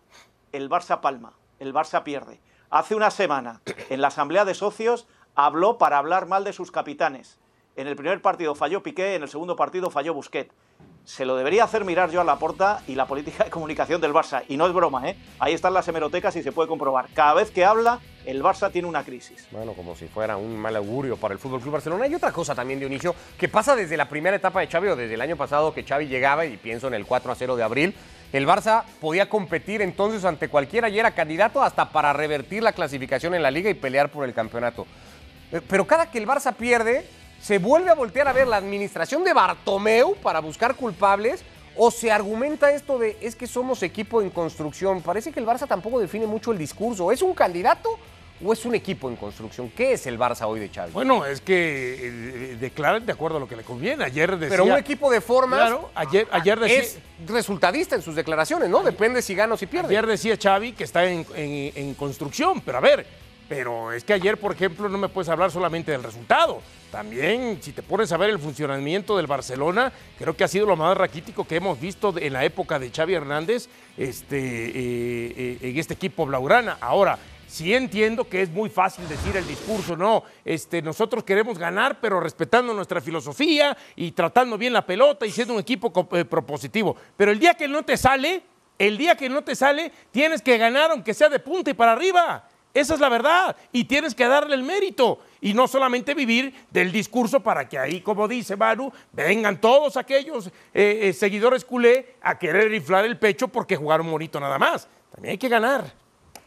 el 0.51 0.67
Barça 0.67 0.99
palma, 0.99 1.33
el 1.59 1.75
Barça 1.75 2.01
pierde. 2.01 2.39
Hace 2.75 2.93
una 2.93 3.09
semana, 3.09 3.61
en 3.89 4.01
la 4.01 4.09
asamblea 4.09 4.43
de 4.43 4.53
socios, 4.53 5.07
habló 5.33 5.77
para 5.77 5.97
hablar 5.97 6.25
mal 6.25 6.43
de 6.43 6.51
sus 6.51 6.71
capitanes. 6.71 7.39
En 7.77 7.87
el 7.87 7.95
primer 7.95 8.21
partido 8.21 8.53
falló 8.53 8.83
Piqué, 8.83 9.15
en 9.15 9.23
el 9.23 9.29
segundo 9.29 9.55
partido 9.55 9.89
falló 9.89 10.13
Busquets. 10.13 10.53
Se 11.05 11.23
lo 11.23 11.37
debería 11.37 11.63
hacer 11.63 11.85
mirar 11.85 12.09
yo 12.09 12.19
a 12.19 12.25
la 12.25 12.37
porta 12.37 12.81
y 12.85 12.95
la 12.95 13.07
política 13.07 13.45
de 13.45 13.49
comunicación 13.49 14.01
del 14.01 14.11
Barça. 14.11 14.43
Y 14.49 14.57
no 14.57 14.67
es 14.67 14.73
broma, 14.73 15.09
¿eh? 15.09 15.15
Ahí 15.39 15.53
están 15.53 15.73
las 15.73 15.87
hemerotecas 15.87 16.35
y 16.35 16.43
se 16.43 16.51
puede 16.51 16.67
comprobar. 16.67 17.07
Cada 17.13 17.35
vez 17.35 17.49
que 17.49 17.63
habla, 17.63 18.01
el 18.25 18.43
Barça 18.43 18.69
tiene 18.69 18.89
una 18.89 19.05
crisis. 19.05 19.47
Bueno, 19.51 19.71
como 19.71 19.95
si 19.95 20.07
fuera 20.07 20.35
un 20.35 20.57
mal 20.57 20.75
augurio 20.75 21.15
para 21.15 21.33
el 21.33 21.39
Fútbol 21.39 21.61
Club 21.61 21.73
Barcelona. 21.73 22.03
Hay 22.03 22.15
otra 22.15 22.33
cosa 22.33 22.55
también, 22.55 22.79
Dionisio, 22.79 23.15
que 23.37 23.47
pasa 23.47 23.73
desde 23.77 23.95
la 23.95 24.09
primera 24.09 24.35
etapa 24.35 24.59
de 24.59 24.67
Xavi 24.67 24.89
o 24.89 24.95
desde 24.97 25.13
el 25.13 25.21
año 25.21 25.37
pasado 25.37 25.73
que 25.73 25.83
Xavi 25.83 26.07
llegaba, 26.07 26.45
y 26.45 26.57
pienso 26.57 26.87
en 26.87 26.95
el 26.95 27.05
4 27.05 27.31
a 27.31 27.35
0 27.35 27.55
de 27.55 27.63
abril. 27.63 27.95
El 28.35 28.45
Barça 28.45 28.83
podía 28.99 29.29
competir 29.29 29.81
entonces 29.81 30.25
ante 30.25 30.49
cualquiera 30.49 30.89
y 30.89 30.99
era 30.99 31.15
candidato 31.15 31.63
hasta 31.63 31.89
para 31.91 32.11
revertir 32.11 32.61
la 32.63 32.73
clasificación 32.73 33.33
en 33.33 33.41
la 33.41 33.49
liga 33.49 33.69
y 33.69 33.75
pelear 33.75 34.11
por 34.11 34.25
el 34.25 34.33
campeonato. 34.33 34.85
Eh, 35.53 35.61
Pero 35.65 35.87
cada 35.87 36.11
que 36.11 36.17
el 36.17 36.27
Barça 36.27 36.53
pierde, 36.53 37.07
se 37.39 37.59
vuelve 37.59 37.91
a 37.91 37.95
voltear 37.95 38.27
a 38.27 38.33
ver 38.33 38.49
la 38.49 38.57
administración 38.57 39.23
de 39.23 39.31
Bartomeu 39.31 40.17
para 40.17 40.41
buscar 40.41 40.75
culpables 40.75 41.45
o 41.77 41.89
se 41.91 42.11
argumenta 42.11 42.71
esto 42.71 42.99
de 42.99 43.17
es 43.21 43.37
que 43.37 43.47
somos 43.47 43.81
equipo 43.83 44.21
en 44.21 44.29
construcción. 44.29 45.01
Parece 45.01 45.31
que 45.31 45.39
el 45.39 45.45
Barça 45.45 45.65
tampoco 45.65 46.01
define 46.01 46.27
mucho 46.27 46.51
el 46.51 46.57
discurso. 46.57 47.13
¿Es 47.13 47.21
un 47.21 47.33
candidato 47.33 47.97
o 48.45 48.53
es 48.53 48.63
un 48.65 48.75
equipo 48.75 49.09
en 49.09 49.15
construcción? 49.15 49.69
¿Qué 49.75 49.93
es 49.93 50.05
el 50.07 50.19
Barça 50.19 50.45
hoy 50.47 50.59
de 50.59 50.69
Xavi? 50.69 50.91
Bueno, 50.91 51.25
es 51.25 51.41
que 51.41 51.97
eh, 52.01 52.57
declaran 52.59 53.05
de 53.05 53.11
acuerdo 53.11 53.37
a 53.37 53.39
lo 53.39 53.47
que 53.47 53.55
le 53.55 53.63
conviene. 53.63 54.03
Ayer 54.03 54.37
decía... 54.37 54.49
Pero 54.57 54.65
un 54.71 54.77
equipo 54.77 55.09
de 55.11 55.21
formas 55.21 55.59
Claro, 55.61 55.89
ayer, 55.95 56.27
ayer 56.31 56.59
decía... 56.59 56.79
es 56.79 56.99
resultadista 57.27 57.95
en 57.95 58.01
sus 58.01 58.15
declaraciones, 58.15 58.69
¿no? 58.69 58.83
Depende 58.83 59.21
si 59.21 59.33
gana 59.35 59.55
o 59.55 59.57
si 59.57 59.65
pierde. 59.65 59.89
Ayer 59.89 60.05
decía 60.05 60.37
Xavi 60.41 60.73
que 60.73 60.83
está 60.83 61.05
en, 61.05 61.25
en- 61.35 61.71
en 61.75 61.93
construcción, 61.95 62.61
pero 62.61 62.77
a 62.77 62.81
ver, 62.81 63.05
pero 63.49 63.91
es 63.91 64.03
que 64.03 64.13
ayer, 64.13 64.37
por 64.37 64.51
ejemplo, 64.53 64.89
no 64.89 64.97
me 64.97 65.09
puedes 65.09 65.29
hablar 65.29 65.51
solamente 65.51 65.91
del 65.91 66.03
resultado. 66.03 66.61
También, 66.91 67.59
si 67.61 67.73
te 67.73 67.83
pones 67.83 68.11
a 68.13 68.17
ver 68.17 68.29
el 68.29 68.39
funcionamiento 68.39 69.17
del 69.17 69.27
Barcelona, 69.27 69.91
creo 70.17 70.35
que 70.35 70.43
ha 70.45 70.47
sido 70.47 70.65
lo 70.65 70.75
más 70.77 70.95
raquítico 70.97 71.45
que 71.45 71.57
hemos 71.57 71.79
visto 71.79 72.13
en 72.17 72.31
la 72.31 72.45
época 72.45 72.79
de 72.79 72.89
Xavi 72.89 73.13
Hernández 73.15 73.67
este, 73.97 74.37
eh, 74.37 75.33
eh, 75.37 75.57
en 75.61 75.77
este 75.77 75.93
equipo 75.93 76.25
blaugrana. 76.25 76.77
Ahora, 76.79 77.19
sí 77.55 77.73
entiendo 77.73 78.27
que 78.27 78.41
es 78.41 78.49
muy 78.49 78.69
fácil 78.69 79.07
decir 79.07 79.35
el 79.37 79.47
discurso, 79.47 79.95
no, 79.95 80.23
este, 80.43 80.81
nosotros 80.81 81.23
queremos 81.23 81.57
ganar, 81.57 81.99
pero 82.01 82.19
respetando 82.19 82.73
nuestra 82.73 82.99
filosofía 82.99 83.75
y 83.95 84.11
tratando 84.11 84.57
bien 84.57 84.73
la 84.73 84.85
pelota 84.85 85.25
y 85.25 85.31
siendo 85.31 85.53
un 85.53 85.61
equipo 85.61 85.93
eh, 86.11 86.25
propositivo. 86.25 86.97
Pero 87.15 87.31
el 87.31 87.39
día 87.39 87.53
que 87.53 87.69
no 87.69 87.83
te 87.83 87.95
sale, 87.95 88.43
el 88.77 88.97
día 88.97 89.15
que 89.15 89.29
no 89.29 89.41
te 89.41 89.55
sale, 89.55 89.91
tienes 90.11 90.41
que 90.41 90.57
ganar 90.57 90.91
aunque 90.91 91.13
sea 91.13 91.29
de 91.29 91.39
punta 91.39 91.71
y 91.71 91.73
para 91.73 91.93
arriba. 91.93 92.45
Esa 92.73 92.95
es 92.95 92.99
la 92.99 93.07
verdad. 93.07 93.55
Y 93.71 93.85
tienes 93.85 94.13
que 94.13 94.27
darle 94.27 94.53
el 94.53 94.63
mérito. 94.63 95.19
Y 95.39 95.53
no 95.53 95.65
solamente 95.65 96.13
vivir 96.13 96.53
del 96.71 96.91
discurso 96.91 97.39
para 97.39 97.69
que 97.69 97.79
ahí, 97.79 98.01
como 98.01 98.27
dice 98.27 98.57
Manu, 98.57 98.91
vengan 99.13 99.61
todos 99.61 99.95
aquellos 99.95 100.47
eh, 100.47 100.99
eh, 101.03 101.13
seguidores 101.13 101.63
culé 101.63 102.15
a 102.21 102.37
querer 102.37 102.73
inflar 102.73 103.05
el 103.05 103.17
pecho 103.17 103.47
porque 103.47 103.77
jugaron 103.77 104.11
bonito 104.11 104.41
nada 104.41 104.59
más. 104.59 104.89
También 105.09 105.31
hay 105.31 105.37
que 105.37 105.47
ganar. 105.47 106.04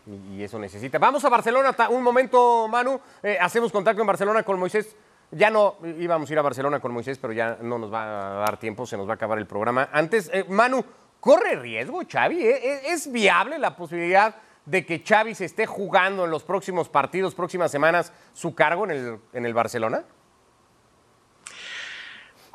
Y 0.08 0.42
eso 0.42 0.58
necesita. 0.58 0.98
Vamos 0.98 1.24
a 1.24 1.28
Barcelona, 1.28 1.74
un 1.90 2.02
momento, 2.02 2.66
Manu. 2.68 2.98
Eh, 3.22 3.36
hacemos 3.40 3.70
contacto 3.70 4.00
en 4.00 4.06
Barcelona 4.06 4.42
con 4.42 4.58
Moisés. 4.58 4.96
Ya 5.30 5.50
no 5.50 5.76
íbamos 5.84 6.30
a 6.30 6.32
ir 6.32 6.38
a 6.38 6.42
Barcelona 6.42 6.80
con 6.80 6.92
Moisés, 6.92 7.18
pero 7.18 7.34
ya 7.34 7.58
no 7.60 7.78
nos 7.78 7.92
va 7.92 8.38
a 8.38 8.40
dar 8.40 8.58
tiempo, 8.58 8.86
se 8.86 8.96
nos 8.96 9.06
va 9.06 9.12
a 9.12 9.14
acabar 9.16 9.38
el 9.38 9.46
programa. 9.46 9.90
Antes, 9.92 10.30
eh, 10.32 10.46
Manu, 10.48 10.82
¿corre 11.20 11.56
riesgo 11.56 12.00
Xavi? 12.10 12.42
¿Eh? 12.42 12.82
¿Es, 12.84 13.06
es 13.06 13.12
viable 13.12 13.58
la 13.58 13.76
posibilidad 13.76 14.36
de 14.64 14.86
que 14.86 15.02
Xavi 15.06 15.34
se 15.34 15.44
esté 15.44 15.66
jugando 15.66 16.24
en 16.24 16.30
los 16.30 16.44
próximos 16.44 16.88
partidos, 16.88 17.34
próximas 17.34 17.70
semanas, 17.70 18.12
su 18.32 18.54
cargo 18.54 18.84
en 18.84 18.90
el, 18.92 19.18
en 19.34 19.44
el 19.44 19.52
Barcelona? 19.52 20.04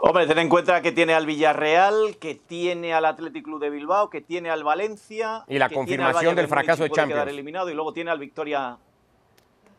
Hombre, 0.05 0.27
ten 0.27 0.37
en 0.37 0.49
cuenta 0.49 0.81
que 0.81 0.91
tiene 0.91 1.13
al 1.13 1.25
Villarreal, 1.25 2.17
que 2.19 2.35
tiene 2.35 2.93
al 2.93 3.05
Athletic 3.05 3.45
Club 3.45 3.61
de 3.61 3.69
Bilbao, 3.69 4.09
que 4.09 4.19
tiene 4.19 4.49
al 4.49 4.61
Valencia. 4.61 5.45
Y 5.47 5.57
la 5.57 5.69
que 5.69 5.75
tiene 5.85 6.03
al 6.03 6.11
confirmación 6.11 6.35
del 6.35 6.47
fracaso 6.49 6.83
de 6.83 6.89
Champions. 6.89 7.13
quedar 7.13 7.29
eliminado 7.29 7.69
y 7.69 7.73
luego 7.73 7.93
tiene 7.93 8.11
al 8.11 8.19
Victoria 8.19 8.77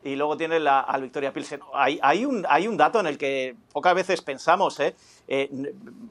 y 0.02 0.16
luego 0.16 0.38
tiene 0.38 0.60
la- 0.60 0.80
al 0.80 1.02
Victoria 1.02 1.30
Pilsen. 1.30 1.60
Hay, 1.74 1.98
hay, 2.02 2.24
un, 2.24 2.46
hay 2.48 2.66
un 2.66 2.78
dato 2.78 3.00
en 3.00 3.06
el 3.06 3.18
que 3.18 3.54
pocas 3.72 3.94
veces 3.94 4.22
pensamos, 4.22 4.80
¿eh? 4.80 4.94
Eh, 5.28 5.50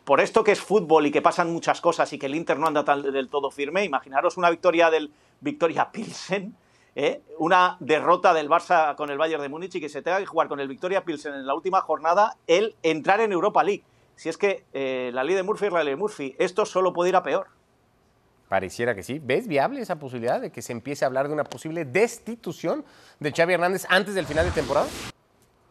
por 0.04 0.22
esto 0.22 0.44
que 0.44 0.52
es 0.52 0.62
fútbol 0.62 1.08
y 1.08 1.12
que 1.12 1.24
pasan 1.24 1.52
muchas 1.52 1.82
cosas 1.82 2.14
y 2.14 2.20
que 2.20 2.28
el 2.28 2.36
Inter 2.36 2.60
no 2.60 2.68
anda 2.68 2.86
tan 2.86 3.02
del 3.02 3.30
todo 3.30 3.50
firme, 3.50 3.84
imaginaros 3.84 4.38
una 4.38 4.52
victoria 4.52 4.92
del 4.92 5.12
Victoria 5.42 5.90
Pilsen, 5.92 6.56
¿eh? 6.96 7.22
una 7.40 7.78
derrota 7.80 8.32
del 8.36 8.48
Barça 8.48 8.94
con 8.96 9.10
el 9.10 9.18
Bayern 9.18 9.42
de 9.42 9.50
Múnich 9.50 9.74
y 9.74 9.82
que 9.82 9.90
se 9.90 10.04
tenga 10.04 10.20
que 10.20 10.28
jugar 10.28 10.48
con 10.48 10.60
el 10.60 10.68
Victoria 10.68 11.04
Pilsen 11.04 11.34
en 11.34 11.48
la 11.48 11.56
última 11.56 11.82
jornada, 11.82 12.36
el 12.46 12.76
entrar 12.84 13.20
en 13.20 13.32
Europa 13.32 13.64
League. 13.64 13.84
Si 14.16 14.30
es 14.30 14.38
que 14.38 14.66
eh, 14.74 15.12
la 15.14 15.24
ley 15.24 15.36
de 15.36 15.44
Murphy 15.44 15.66
es 15.68 15.74
la 15.74 15.84
ley 15.84 15.94
de 15.94 15.98
Murphy, 15.98 16.36
esto 16.40 16.66
solo 16.66 16.94
puede 16.94 17.10
ir 17.10 17.16
a 17.16 17.24
peor. 17.24 17.48
Pareciera 18.48 18.94
que 18.94 19.02
sí. 19.04 19.20
¿Ves 19.24 19.48
viable 19.48 19.82
esa 19.82 19.98
posibilidad 19.98 20.40
de 20.40 20.52
que 20.52 20.62
se 20.62 20.72
empiece 20.74 21.04
a 21.06 21.08
hablar 21.08 21.28
de 21.28 21.34
una 21.34 21.44
posible 21.44 21.86
destitución 21.86 22.86
de 23.20 23.32
Xavi 23.32 23.54
Hernández 23.54 23.86
antes 23.90 24.14
del 24.14 24.28
final 24.28 24.46
de 24.46 24.52
temporada? 24.52 24.88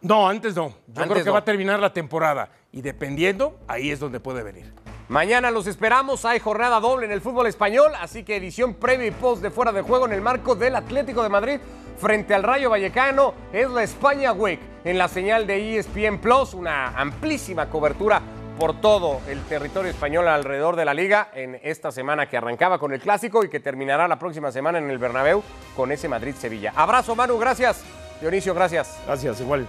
No, 0.01 0.27
antes 0.27 0.53
no. 0.55 0.69
Yo 0.87 1.01
Antes 1.01 1.05
creo 1.13 1.23
que 1.23 1.29
no. 1.29 1.33
va 1.33 1.39
a 1.39 1.45
terminar 1.45 1.79
la 1.79 1.93
temporada. 1.93 2.49
Y 2.73 2.81
dependiendo, 2.81 3.57
ahí 3.69 3.89
es 3.89 4.01
donde 4.01 4.19
puede 4.19 4.43
venir. 4.43 4.73
Mañana 5.07 5.49
los 5.51 5.67
esperamos, 5.67 6.25
hay 6.25 6.39
jornada 6.39 6.79
doble 6.81 7.05
en 7.05 7.11
el 7.11 7.21
fútbol 7.21 7.47
español, 7.47 7.91
así 7.99 8.23
que 8.23 8.35
edición 8.37 8.73
previa 8.73 9.07
y 9.07 9.11
post 9.11 9.41
de 9.41 9.51
fuera 9.51 9.71
de 9.71 9.81
juego 9.81 10.05
en 10.05 10.13
el 10.13 10.21
marco 10.21 10.55
del 10.55 10.75
Atlético 10.75 11.23
de 11.23 11.29
Madrid 11.29 11.59
frente 11.97 12.33
al 12.33 12.43
Rayo 12.43 12.69
Vallecano. 12.69 13.33
Es 13.53 13.69
la 13.69 13.83
España 13.83 14.33
Week 14.33 14.59
en 14.83 14.97
la 14.97 15.07
señal 15.07 15.47
de 15.47 15.77
ESPN 15.77 16.19
Plus, 16.19 16.53
una 16.53 16.89
amplísima 16.99 17.69
cobertura 17.69 18.21
por 18.59 18.79
todo 18.79 19.21
el 19.27 19.41
territorio 19.43 19.89
español 19.89 20.27
alrededor 20.27 20.75
de 20.75 20.85
la 20.85 20.93
liga 20.93 21.29
en 21.33 21.59
esta 21.63 21.91
semana 21.91 22.27
que 22.27 22.37
arrancaba 22.37 22.77
con 22.79 22.93
el 22.93 22.99
clásico 22.99 23.43
y 23.43 23.49
que 23.49 23.59
terminará 23.59 24.07
la 24.07 24.19
próxima 24.19 24.51
semana 24.51 24.77
en 24.77 24.89
el 24.89 24.99
Bernabéu 24.99 25.43
con 25.75 25.91
ese 25.91 26.07
Madrid-Sevilla. 26.07 26.73
Abrazo 26.75 27.15
Manu, 27.15 27.37
gracias. 27.37 27.83
Dionisio, 28.21 28.53
gracias. 28.53 28.99
Gracias, 29.05 29.41
igual. 29.41 29.65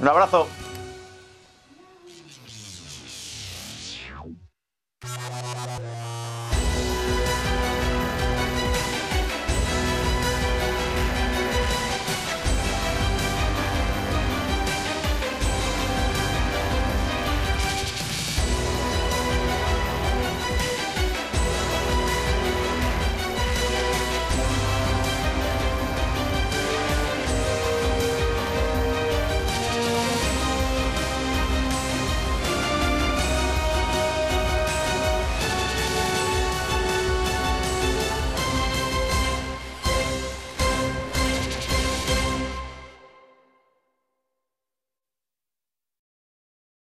Un 0.00 0.08
abrazo. 0.08 0.48